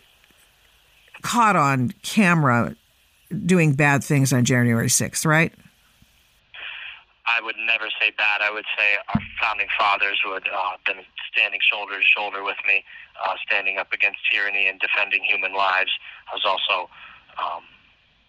[1.22, 2.76] caught on camera
[3.46, 5.54] doing bad things on January 6th, right?
[7.26, 8.42] I would never say bad.
[8.42, 12.84] I would say our founding fathers would uh, been standing shoulder to shoulder with me,
[13.24, 15.92] uh, standing up against tyranny and defending human lives.
[16.32, 16.90] I was also
[17.38, 17.64] um,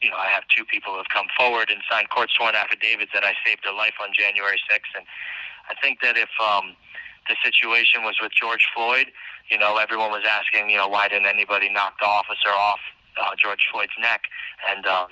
[0.02, 3.10] you know, I have two people who have come forward and signed court sworn affidavits
[3.14, 4.92] that I saved their life on January 6th.
[4.94, 5.04] And
[5.66, 6.78] I think that if um,
[7.26, 9.10] the situation was with George Floyd,
[9.50, 12.80] you know, everyone was asking, you know, why didn't anybody knock the officer off
[13.18, 14.22] uh, George Floyd's neck?
[14.70, 15.10] And, um,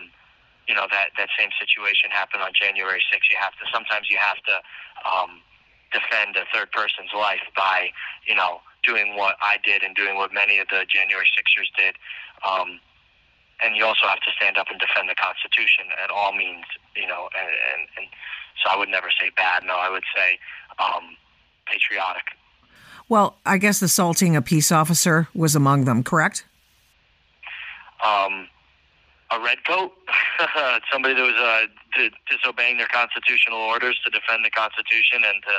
[0.69, 3.27] you know, that, that same situation happened on January 6th.
[3.31, 4.57] You have to, sometimes you have to
[5.03, 5.43] um,
[5.91, 7.91] defend a third person's life by,
[8.27, 11.95] you know, doing what I did and doing what many of the January 6ers did.
[12.47, 12.79] Um,
[13.63, 17.07] and you also have to stand up and defend the Constitution at all means, you
[17.07, 17.29] know.
[17.39, 18.07] And, and, and
[18.63, 19.65] so I would never say bad.
[19.65, 20.39] No, I would say
[20.79, 21.17] um,
[21.67, 22.25] patriotic.
[23.09, 26.45] Well, I guess assaulting a peace officer was among them, correct?
[28.05, 28.49] Um,
[29.31, 29.93] a redcoat,
[30.93, 35.55] somebody that was uh, disobeying their constitutional orders to defend the Constitution and to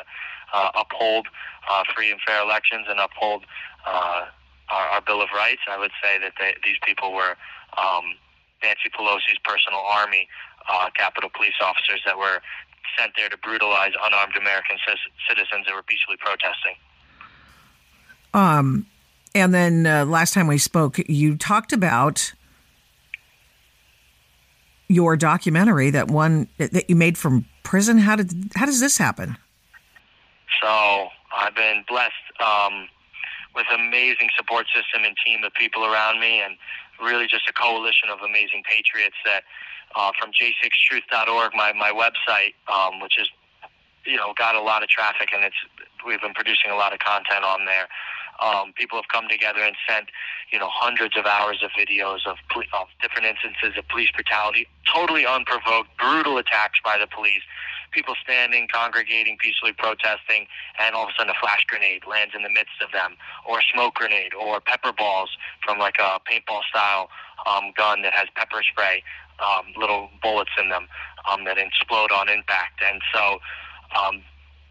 [0.53, 1.27] uh, uphold
[1.69, 3.43] uh, free and fair elections and uphold
[3.85, 4.25] uh,
[4.69, 5.61] our, our Bill of Rights.
[5.69, 7.35] I would say that they, these people were
[7.77, 8.15] um,
[8.63, 10.27] Nancy Pelosi's personal army,
[10.71, 12.41] uh, Capitol police officers that were
[12.97, 14.93] sent there to brutalize unarmed American c-
[15.27, 16.75] citizens that were peacefully protesting.
[18.33, 18.85] Um,
[19.35, 22.33] and then uh, last time we spoke, you talked about
[24.87, 27.97] your documentary that one that you made from prison.
[27.97, 29.37] How did how does this happen?
[30.61, 32.87] So I've been blessed um,
[33.57, 36.55] with amazing support system and team of people around me, and
[37.01, 39.43] really just a coalition of amazing patriots that
[39.95, 43.27] uh, from j6truth.org, my, my website, um, which is,
[44.05, 45.55] you know, got a lot of traffic and it's,
[46.05, 47.87] we've been producing a lot of content on there.
[48.37, 50.09] Um, people have come together and sent,
[50.51, 54.67] you know, hundreds of hours of videos of, poli- of different instances of police brutality,
[54.85, 57.41] totally unprovoked, brutal attacks by the police,
[57.97, 60.45] people standing, congregating, peacefully protesting,
[60.77, 63.17] and all of a sudden a flash grenade lands in the midst of them,
[63.49, 65.35] or a smoke grenade, or pepper balls
[65.65, 67.09] from like a paintball style
[67.49, 69.01] um, gun that has pepper spray,
[69.41, 70.87] um, little bullets in them
[71.25, 72.83] um, that explode on impact.
[72.85, 73.39] And so,
[73.97, 74.21] um,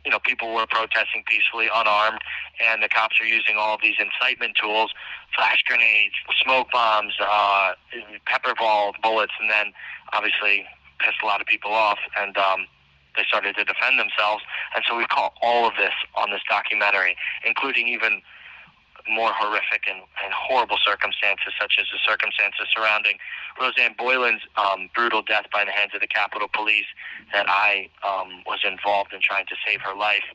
[0.05, 2.23] you know, people were protesting peacefully, unarmed,
[2.63, 4.95] and the cops are using all these incitement tools,
[5.35, 6.15] flash grenades,
[6.45, 7.73] smoke bombs, uh,
[8.27, 9.73] pepper ball bullets, and then
[10.13, 10.65] obviously
[11.01, 11.99] pissed a lot of people off.
[12.17, 12.67] And um,
[13.17, 14.43] they started to defend themselves.
[14.75, 18.23] And so we caught all of this on this documentary, including even
[19.09, 23.19] more horrific and, and horrible circumstances, such as the circumstances surrounding
[23.61, 26.87] Rosanne Boyland's um, brutal death by the hands of the Capitol Police.
[27.33, 30.27] That I um, was involved in trying to save her life,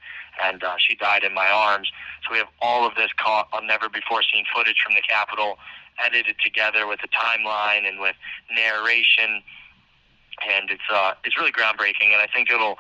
[0.44, 1.92] and uh, she died in my arms.
[2.24, 5.58] So we have all of this caught on never before seen footage from the Capitol,
[6.04, 8.16] edited together with a timeline and with
[8.54, 9.44] narration,
[10.50, 12.14] and it's uh, it's really groundbreaking.
[12.14, 12.78] And I think it'll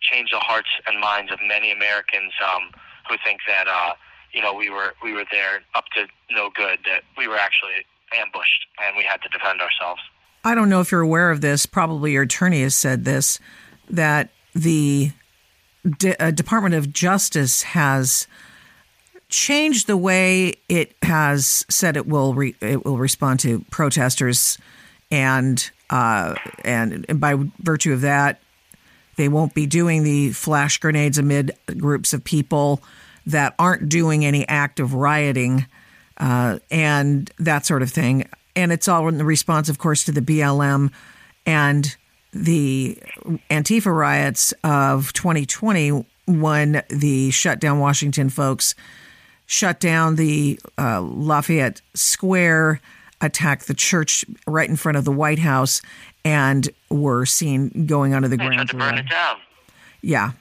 [0.00, 2.70] change the hearts and minds of many Americans um,
[3.08, 3.68] who think that.
[3.68, 3.94] Uh,
[4.32, 6.80] you know, we were we were there up to no good.
[6.84, 10.00] That we were actually ambushed and we had to defend ourselves.
[10.44, 11.66] I don't know if you're aware of this.
[11.66, 13.40] Probably your attorney has said this
[13.88, 15.12] that the
[16.20, 18.26] uh, Department of Justice has
[19.28, 24.58] changed the way it has said it will re- it will respond to protesters,
[25.10, 26.34] and uh,
[26.64, 28.40] and, and by virtue of that,
[29.16, 32.82] they won't be doing the flash grenades amid groups of people
[33.26, 35.66] that aren't doing any active rioting
[36.18, 38.28] uh, and that sort of thing.
[38.54, 40.92] And it's all in the response, of course, to the BLM
[41.44, 41.96] and
[42.32, 42.98] the
[43.50, 48.74] Antifa riots of 2020 when the shut down Washington folks
[49.46, 52.80] shut down the uh, Lafayette Square,
[53.20, 55.82] attacked the church right in front of the White House,
[56.24, 58.68] and were seen going under the they ground.
[58.68, 59.36] Tried to burn it down.
[60.02, 60.32] Yeah,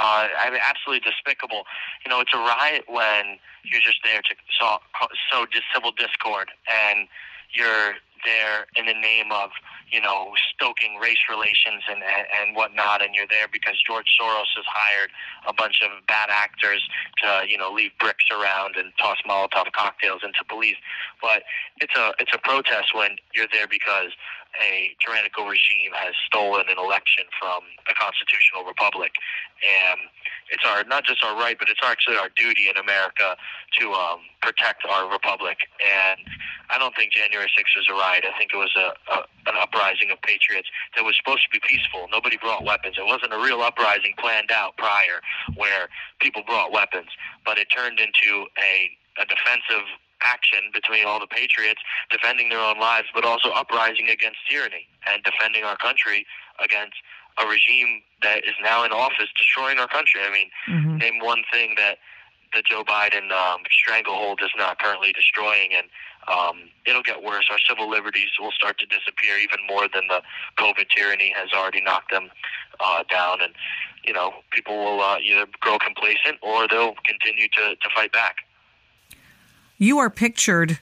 [0.00, 1.64] uh, I mean, absolutely despicable.
[2.04, 4.78] You know, it's a riot when you're just there to sow,
[5.30, 5.44] sow
[5.74, 7.06] civil discord, and
[7.52, 9.50] you're there in the name of
[9.92, 14.50] you know stoking race relations and, and and whatnot, and you're there because George Soros
[14.56, 15.10] has hired
[15.46, 16.82] a bunch of bad actors
[17.22, 20.76] to you know leave bricks around and toss Molotov cocktails into police.
[21.20, 21.42] But
[21.80, 24.10] it's a it's a protest when you're there because
[24.58, 29.14] a tyrannical regime has stolen an election from a constitutional republic,
[29.62, 30.00] and
[30.50, 33.36] it's our not just our right, but it's actually our duty in America
[33.78, 35.58] to um, protect our republic.
[35.78, 36.18] And
[36.70, 38.24] I don't think January 6th was a riot.
[38.26, 41.62] I think it was a, a an uprising of patriots that was supposed to be
[41.62, 42.06] peaceful.
[42.10, 42.96] Nobody brought weapons.
[42.98, 45.22] It wasn't a real uprising planned out prior,
[45.54, 45.88] where
[46.20, 47.08] people brought weapons,
[47.44, 49.84] but it turned into a a defensive
[50.22, 55.22] action between all the patriots defending their own lives, but also uprising against tyranny and
[55.24, 56.26] defending our country
[56.62, 56.96] against
[57.38, 60.20] a regime that is now in office destroying our country.
[60.20, 60.96] I mean, mm-hmm.
[60.98, 61.98] name one thing that
[62.52, 65.86] the Joe Biden um, stranglehold is not currently destroying, and
[66.26, 67.46] um, it'll get worse.
[67.50, 70.22] Our civil liberties will start to disappear even more than the
[70.58, 72.28] COVID tyranny has already knocked them
[72.80, 73.54] uh, down, and
[74.04, 78.36] you know, people will uh, either grow complacent or they'll continue to, to fight back.
[79.80, 80.78] You are pictured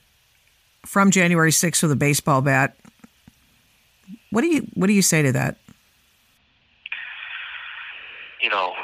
[0.84, 2.74] from January 6th with a baseball bat.
[4.30, 5.56] What do you what do you say to that?
[8.42, 8.74] You know,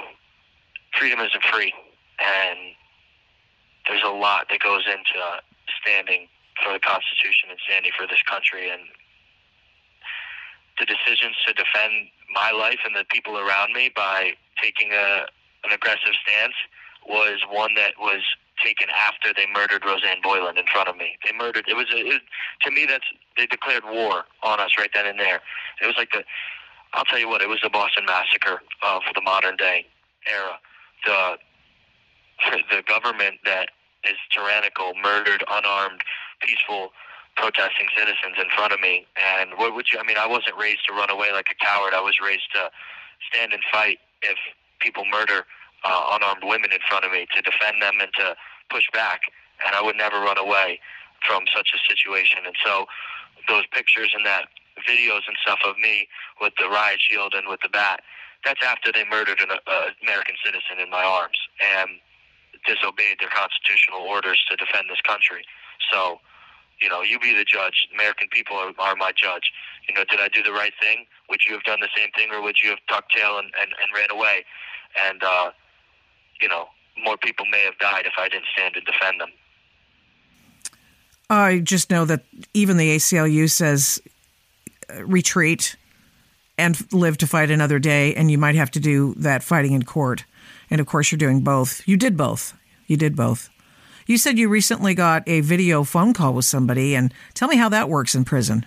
[0.97, 1.75] freedom isn't free,
[2.21, 2.59] and
[3.89, 5.41] there's a lot that goes into uh,
[5.83, 6.29] standing
[6.63, 8.71] for the Constitution and standing for this country.
[8.71, 8.83] And
[10.79, 15.27] the decisions to defend my life and the people around me by taking a
[15.65, 16.55] an aggressive stance
[17.05, 18.23] was one that was
[18.63, 21.17] taken after they murdered Rosanne Boyland in front of me.
[21.25, 21.65] They murdered.
[21.69, 22.23] It was, a, it,
[22.63, 23.05] to me that's
[23.37, 25.41] they declared war on us right then and there.
[25.83, 26.25] It was like the.
[26.95, 27.43] I'll tell you what.
[27.43, 29.87] It was the Boston Massacre of the modern day
[30.31, 30.59] era.
[31.07, 31.39] The
[32.71, 33.71] the government that
[34.05, 36.03] is tyrannical murdered unarmed,
[36.41, 36.93] peaceful
[37.37, 39.07] protesting citizens in front of me.
[39.19, 39.99] And what would you?
[39.99, 41.95] I mean, I wasn't raised to run away like a coward.
[41.95, 42.71] I was raised to
[43.33, 44.39] stand and fight if
[44.81, 45.47] people murder
[45.85, 48.35] uh, unarmed women in front of me to defend them and to
[48.71, 49.21] push back.
[49.67, 50.81] And I would never run away
[51.27, 52.45] from such a situation.
[52.45, 52.87] And so
[53.49, 54.49] those pictures and that
[54.89, 56.09] videos and stuff of me
[56.41, 58.01] with the riot shield and with the bat,
[58.45, 62.01] that's after they murdered an uh, American citizen in my arms and
[62.67, 65.45] disobeyed their constitutional orders to defend this country.
[65.93, 66.21] So,
[66.81, 67.89] you know, you be the judge.
[67.95, 69.53] American people are, are my judge.
[69.89, 71.07] You know, did I do the right thing?
[71.31, 73.73] Would you have done the same thing, or would you have tucked tail and, and,
[73.81, 74.45] and ran away?
[75.09, 75.51] And uh,
[76.41, 76.67] you know,
[77.05, 79.31] more people may have died if I didn't stand and defend them.
[81.31, 84.01] I just know that even the ACLU says
[84.91, 85.77] uh, retreat
[86.57, 89.83] and live to fight another day, and you might have to do that fighting in
[89.85, 90.25] court.
[90.71, 91.87] And of course, you're doing both.
[91.89, 92.55] You did both.
[92.87, 93.51] You did both.
[94.07, 97.69] You said you recently got a video phone call with somebody, and tell me how
[97.71, 98.67] that works in prison.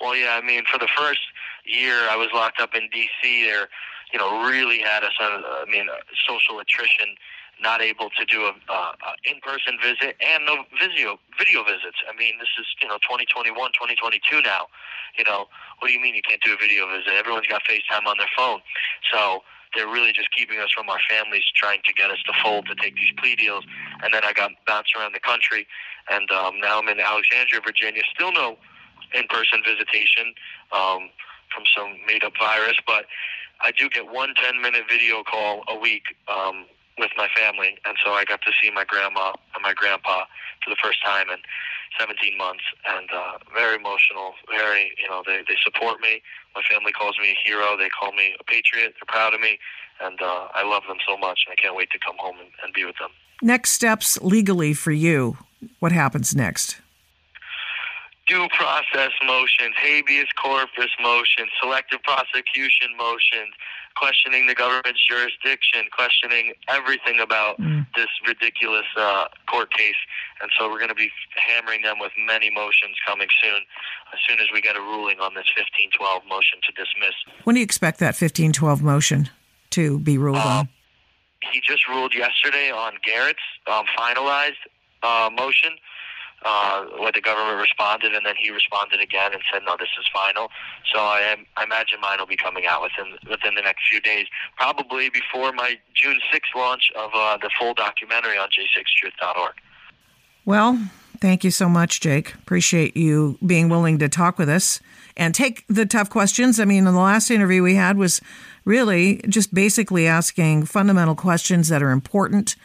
[0.00, 1.20] Well, yeah, I mean, for the first
[1.66, 3.68] year I was locked up in D.C., there
[4.14, 5.90] you know, really had us on, I mean,
[6.22, 7.18] social attrition
[7.60, 11.98] not able to do a, uh, a in-person visit and no video video visits.
[12.06, 14.70] I mean, this is you know 2021, 2022 now.
[15.18, 15.46] You know,
[15.78, 17.14] what do you mean you can't do a video visit?
[17.14, 18.58] Everyone's got FaceTime on their phone,
[19.10, 19.42] so
[19.74, 22.74] they're really just keeping us from our families, trying to get us to fold to
[22.74, 23.64] take these plea deals.
[24.02, 25.66] And then I got bounced around the country,
[26.10, 28.02] and um, now I'm in Alexandria, Virginia.
[28.14, 28.58] Still no
[29.14, 30.34] in-person visitation
[30.70, 31.10] um,
[31.54, 33.06] from some made-up virus, but
[33.64, 36.66] I do get one 10-minute video call a week um,
[36.98, 40.24] with my family, and so I got to see my grandma and my grandpa
[40.62, 41.38] for the first time in
[41.98, 44.34] 17 months, and uh, very emotional.
[44.50, 46.20] Very, you know, they they support me.
[46.54, 47.76] My family calls me a hero.
[47.76, 48.94] They call me a patriot.
[49.00, 49.58] They're proud of me,
[50.02, 51.40] and uh, I love them so much.
[51.46, 53.10] And I can't wait to come home and, and be with them.
[53.40, 55.38] Next steps legally for you.
[55.78, 56.80] What happens next?
[58.26, 63.52] Due process motions, habeas corpus motions, selective prosecution motions,
[63.96, 67.86] questioning the government's jurisdiction, questioning everything about mm.
[67.94, 69.98] this ridiculous uh, court case.
[70.40, 73.62] And so we're going to be hammering them with many motions coming soon,
[74.12, 77.14] as soon as we get a ruling on this 1512 motion to dismiss.
[77.44, 79.28] When do you expect that 1512 motion
[79.70, 80.68] to be ruled uh, on?
[81.52, 83.38] He just ruled yesterday on Garrett's
[83.70, 84.64] um, finalized
[85.02, 85.76] uh, motion
[86.44, 90.06] uh, where the government responded, and then he responded again and said, "No, this is
[90.12, 90.50] final."
[90.92, 94.00] So I am, I imagine mine will be coming out within within the next few
[94.00, 94.26] days,
[94.56, 99.54] probably before my June sixth launch of uh, the full documentary on j6truth.org.
[100.44, 102.34] Well, thank you so much, Jake.
[102.34, 104.80] Appreciate you being willing to talk with us
[105.16, 106.60] and take the tough questions.
[106.60, 108.20] I mean, in the last interview we had was
[108.64, 112.56] really just basically asking fundamental questions that are important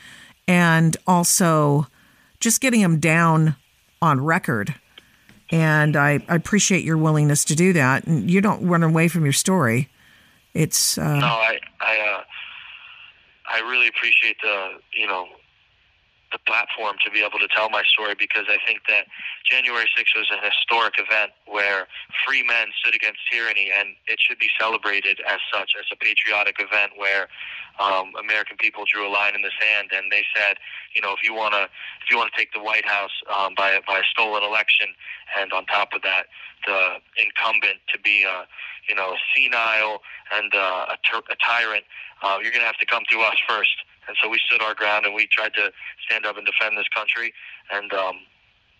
[0.47, 1.87] and also
[2.39, 3.55] just getting them down
[4.01, 4.75] on record.
[5.51, 8.05] And I, I appreciate your willingness to do that.
[8.05, 9.89] And you don't run away from your story.
[10.53, 12.23] It's uh, no, I I uh,
[13.51, 15.27] I really appreciate the you know
[16.31, 19.09] the platform to be able to tell my story because I think that
[19.49, 21.87] January 6th was an historic event where
[22.25, 26.61] free men stood against tyranny, and it should be celebrated as such, as a patriotic
[26.61, 27.29] event where
[27.81, 30.57] um, American people drew a line in the sand, and they said,
[30.93, 31.65] you know, if you want to,
[32.03, 34.93] if you want to take the White House um, by by a stolen election,
[35.39, 36.29] and on top of that,
[36.67, 38.45] the incumbent to be, a,
[38.87, 40.01] you know, senile
[40.35, 41.85] and uh, a, ter- a tyrant,
[42.21, 43.71] uh, you're going to have to come through us first
[44.09, 45.69] and so we stood our ground and we tried to
[46.09, 47.31] stand up and defend this country.
[47.69, 48.25] And um,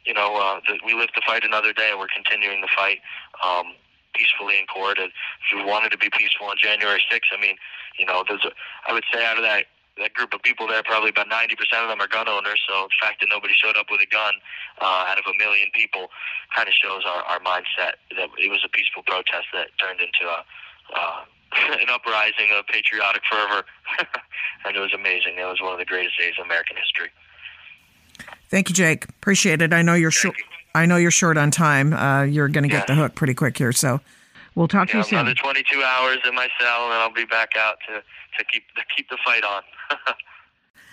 [0.04, 2.98] you know, uh, the, we live to fight another day, and we're continuing to fight
[3.46, 3.78] um,
[4.18, 4.98] peacefully in court.
[4.98, 7.56] And if we wanted to be peaceful on January 6th, I mean,
[8.02, 8.52] you know, there's a,
[8.90, 9.70] I would say out of that
[10.00, 12.56] that group of people there, probably about 90% of them are gun owners.
[12.72, 14.32] So the fact that nobody showed up with a gun
[14.80, 16.08] uh, out of a million people
[16.56, 20.24] kind of shows our, our mindset that it was a peaceful protest that turned into
[20.24, 20.40] a
[20.96, 21.28] uh,
[21.82, 23.66] an uprising of patriotic fervor,
[24.66, 25.34] and it was amazing.
[25.38, 27.10] It was one of the greatest days in American history.
[28.50, 29.06] Thank you, Jake.
[29.06, 29.74] Appreciate it.
[29.74, 30.36] I know you're short.
[30.76, 31.94] I know you're short on time.
[31.94, 32.96] Uh, you're going to get yeah.
[32.96, 34.00] the hook pretty quick here, so
[34.56, 35.20] we'll talk yeah, to you soon.
[35.20, 38.04] Another 22 hours in my cell, and I'll be back out to
[38.38, 39.64] to keep to keep the fight on.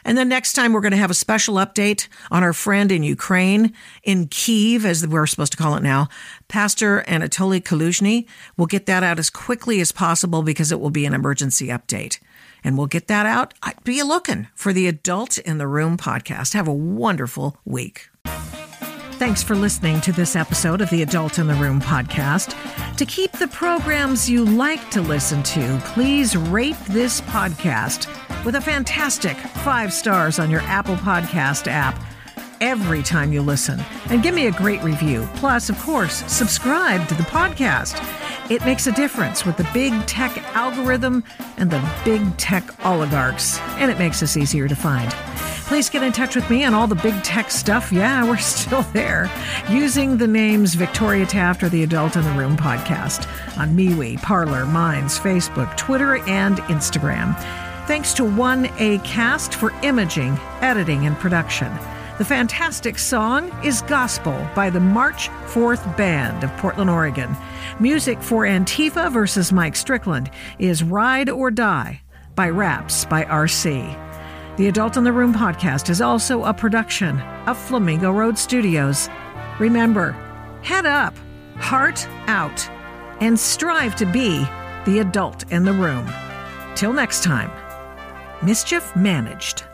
[0.06, 3.02] And then next time, we're going to have a special update on our friend in
[3.02, 6.08] Ukraine, in Kiev, as we're supposed to call it now,
[6.46, 8.24] Pastor Anatoly Kaluzhny.
[8.56, 12.20] We'll get that out as quickly as possible because it will be an emergency update.
[12.62, 13.52] And we'll get that out.
[13.82, 16.54] Be looking for the Adult in the Room podcast.
[16.54, 18.08] Have a wonderful week.
[19.18, 22.54] Thanks for listening to this episode of the Adult in the Room podcast.
[22.96, 28.06] To keep the programs you like to listen to, please rate this podcast
[28.46, 32.00] with a fantastic five stars on your Apple Podcast app
[32.60, 33.80] every time you listen.
[34.08, 35.28] And give me a great review.
[35.34, 38.00] Plus, of course, subscribe to the podcast.
[38.48, 41.24] It makes a difference with the big tech algorithm
[41.56, 45.10] and the big tech oligarchs, and it makes us easier to find.
[45.66, 47.90] Please get in touch with me on all the big tech stuff.
[47.90, 49.28] Yeah, we're still there.
[49.68, 53.26] Using the names Victoria Taft or the Adult in the Room podcast
[53.58, 57.34] on MeWe, Parler, Minds, Facebook, Twitter, and Instagram.
[57.86, 61.72] Thanks to 1A Cast for imaging, editing, and production.
[62.18, 67.36] The fantastic song is Gospel by the March 4th Band of Portland, Oregon.
[67.78, 72.00] Music for Antifa versus Mike Strickland is Ride or Die
[72.34, 74.56] by Raps by RC.
[74.56, 79.08] The Adult in the Room podcast is also a production of Flamingo Road Studios.
[79.60, 80.10] Remember,
[80.62, 81.14] head up,
[81.58, 82.68] heart out,
[83.20, 84.44] and strive to be
[84.86, 86.10] the adult in the room.
[86.74, 87.50] Till next time,
[88.42, 89.64] Mischief Managed.